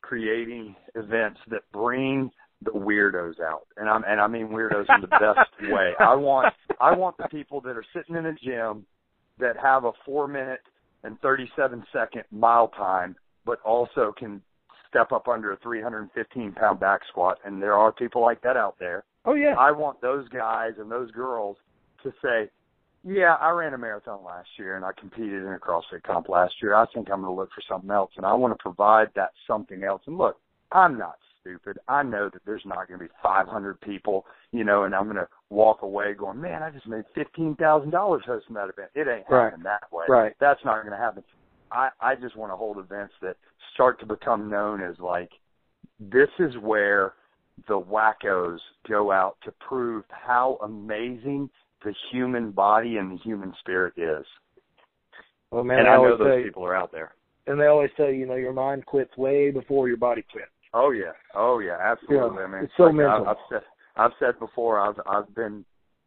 [0.00, 2.30] creating events that bring
[2.62, 5.92] the weirdos out, and I'm and I mean weirdos in the best way.
[6.00, 8.84] I want I want the people that are sitting in a gym
[9.38, 10.60] that have a four minute
[11.04, 13.14] and thirty seven second mile time,
[13.44, 14.42] but also can
[14.88, 18.76] step up under a 315 pound back squat, and there are people like that out
[18.80, 19.04] there.
[19.24, 19.54] Oh yeah.
[19.58, 21.58] I want those guys and those girls
[22.02, 22.48] to say,
[23.04, 26.54] yeah, I ran a marathon last year and I competed in a CrossFit comp last
[26.60, 26.74] year.
[26.74, 29.30] I think I'm going to look for something else and I want to provide that
[29.46, 30.02] something else.
[30.06, 30.36] And look,
[30.72, 31.78] I'm not stupid.
[31.88, 35.16] I know that there's not going to be 500 people, you know, and I'm going
[35.16, 38.90] to walk away going, man, I just made $15,000 hosting that event.
[38.94, 39.44] It ain't Right.
[39.44, 40.06] happening that way.
[40.08, 40.34] Right.
[40.40, 41.22] That's not going to happen.
[41.70, 43.36] I, I just want to hold events that
[43.74, 45.30] start to become known as like,
[46.00, 47.14] this is where
[47.66, 51.50] the wackos go out to prove how amazing
[51.84, 54.24] the human body and the human spirit is.
[55.50, 57.14] Well man, and I I know those say people are out there.
[57.46, 60.48] and they always say, you know, your mind quits way before your body quits.
[60.74, 62.38] Oh yeah, oh yeah, absolutely.
[62.38, 63.26] Yeah, I mean, it's so like mental.
[63.26, 63.60] I, I've said,
[63.96, 65.64] I've said before, I've I've been,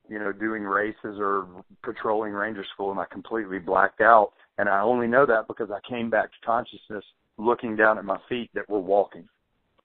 [0.07, 1.47] you know, doing races or
[1.83, 5.79] patrolling ranger school, and I completely blacked out, and I only know that because I
[5.89, 7.03] came back to consciousness,
[7.39, 9.27] looking down at my feet that were walking,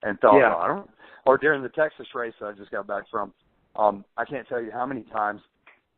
[0.02, 0.50] and thought, Yeah.
[0.50, 0.90] well, I don't.
[1.24, 3.32] Or during the Texas race that I just got back from,
[3.74, 5.40] um, I can't tell you how many times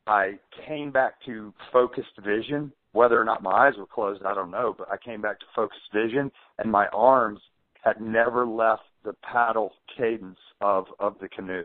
[0.09, 2.73] I came back to focused vision.
[2.93, 5.47] Whether or not my eyes were closed, I don't know, but I came back to
[5.55, 7.41] focused vision, and my arms
[7.85, 11.65] had never left the paddle cadence of of the canoe.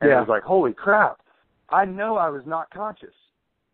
[0.00, 0.16] And Yeah.
[0.18, 1.20] it was like, holy crap!
[1.70, 3.14] I know I was not conscious,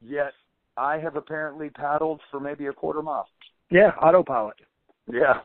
[0.00, 0.34] yet
[0.76, 3.28] I have apparently paddled for maybe a quarter mile.
[3.70, 4.56] Yeah, autopilot.
[5.06, 5.40] Yeah.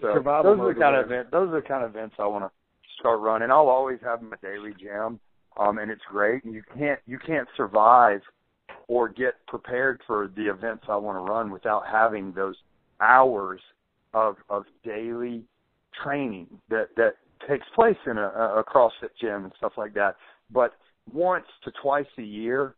[0.00, 2.26] So Survival those are the kind of event, those are the kind of events I
[2.26, 2.50] want to
[2.98, 3.50] start running.
[3.50, 5.20] I'll always have my daily gym,
[5.56, 6.44] um, and it's great.
[6.44, 8.20] And you can't you can't survive
[8.88, 12.56] or get prepared for the events I want to run without having those
[13.00, 13.60] hours
[14.12, 15.44] of of daily
[16.02, 17.14] training that that
[17.48, 20.16] takes place in a, a CrossFit gym and stuff like that.
[20.50, 20.72] But
[21.12, 22.74] once to twice a year,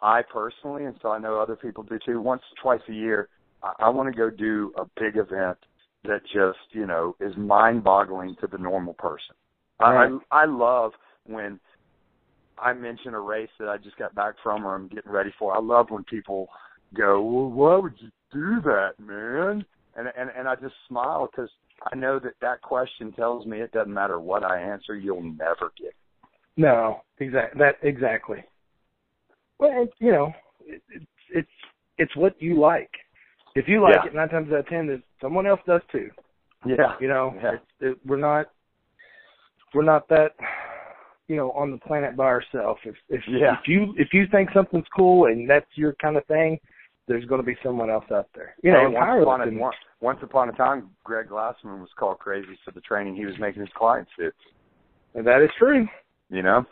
[0.00, 2.20] I personally, and so I know other people do too.
[2.20, 3.28] Once to twice a year,
[3.62, 5.58] I, I want to go do a big event
[6.04, 9.34] that just you know is mind-boggling to the normal person.
[9.80, 10.10] Right.
[10.30, 10.92] I I love
[11.26, 11.60] when
[12.62, 15.54] I mention a race that I just got back from or I'm getting ready for.
[15.54, 16.48] I love when people
[16.96, 19.64] go, "Well, why would you do that, man?"
[19.96, 21.50] And and and I just smile because
[21.92, 25.72] I know that that question tells me it doesn't matter what I answer, you'll never
[25.78, 25.88] get.
[25.88, 25.94] it.
[26.56, 27.58] No, exactly.
[27.58, 28.44] That exactly.
[29.58, 30.32] Well, and, you know,
[30.66, 31.48] it, it's it's
[31.98, 32.90] it's what you like.
[33.54, 34.06] If you like Yeah.
[34.06, 36.10] it, nine times out of ten, there's someone else does too.
[36.66, 37.52] Yeah, You know, Yeah.
[37.54, 38.50] it, it, we're not
[39.74, 40.34] we're not that
[41.28, 42.80] you know on the planet by ourselves.
[42.84, 43.54] If if Yeah.
[43.60, 46.58] if you if you think something's cool and that's your kind of thing,
[47.06, 48.54] there's going to be someone else out there.
[48.62, 52.58] You know, once upon, a, once, once upon a time, Greg Glassman was called crazy
[52.64, 54.30] for the training he was making his clients do.
[55.14, 55.86] and that is true.
[56.30, 56.64] You know?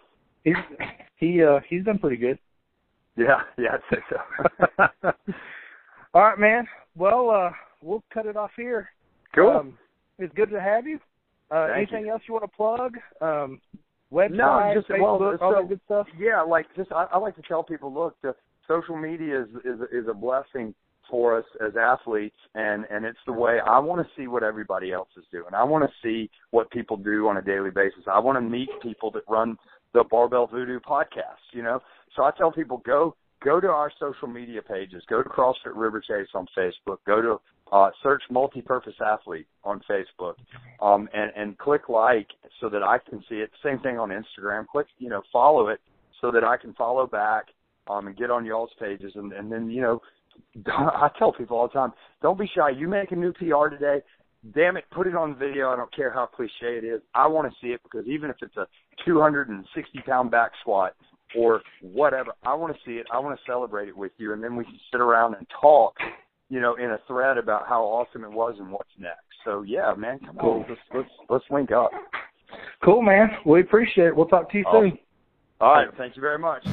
[0.45, 0.57] He's
[1.17, 2.39] he uh he's done pretty good.
[3.17, 5.11] Yeah, yeah, I'd say so.
[6.15, 6.67] All right, man.
[6.97, 7.51] Well, uh
[7.83, 8.91] we'll cut it off here.
[9.35, 9.51] cool.
[9.51, 9.79] Um,
[10.19, 10.99] it's good to have you.
[11.51, 12.97] Uh, Thank anything else you want to plug?
[13.21, 13.61] Um,
[14.13, 16.07] website, no, just Facebook, well, all so, that good stuff?
[16.19, 18.35] Yeah, like just I, I like to tell people, look, the
[18.69, 20.75] social media is is is a blessing
[21.11, 24.93] for us as athletes and and it's the way I want to see what everybody
[24.93, 25.55] else is doing.
[25.55, 28.05] I want to see what people do on a daily basis.
[28.11, 29.57] I want to meet people that run
[29.95, 31.81] the Barbell Voodoo podcast, you know.
[32.15, 35.03] So I tell people go go to our social media pages.
[35.09, 36.99] Go to CrossFit Riverchase on Facebook.
[37.07, 37.41] Go to
[37.73, 40.35] uh, search multi-purpose athlete on Facebook,
[40.81, 42.29] um, and and click like
[42.61, 43.51] so that I can see it.
[43.64, 44.67] Same thing on Instagram.
[44.67, 45.81] Click you know follow it
[46.21, 47.47] so that I can follow back
[47.89, 50.01] um, and get on y'all's pages, and and then you know
[50.67, 51.93] I tell people all the time,
[52.23, 52.71] don't be shy.
[52.71, 54.01] You make a new PR today.
[54.55, 55.71] Damn it, put it on video.
[55.71, 57.01] I don't care how cliche it is.
[57.14, 58.67] I want to see it because even if it's a
[59.05, 60.95] 260 pound back squat
[61.37, 63.07] or whatever, I want to see it.
[63.12, 65.95] I want to celebrate it with you, and then we can sit around and talk,
[66.49, 69.20] you know, in a thread about how awesome it was and what's next.
[69.44, 70.64] So yeah, man, come Cool.
[70.64, 71.90] on, let's let's let's link up.
[72.84, 73.28] Cool, man.
[73.44, 74.16] We appreciate it.
[74.16, 74.90] We'll talk to you Awesome.
[74.90, 74.99] soon.
[75.61, 76.64] All right, thank you very much.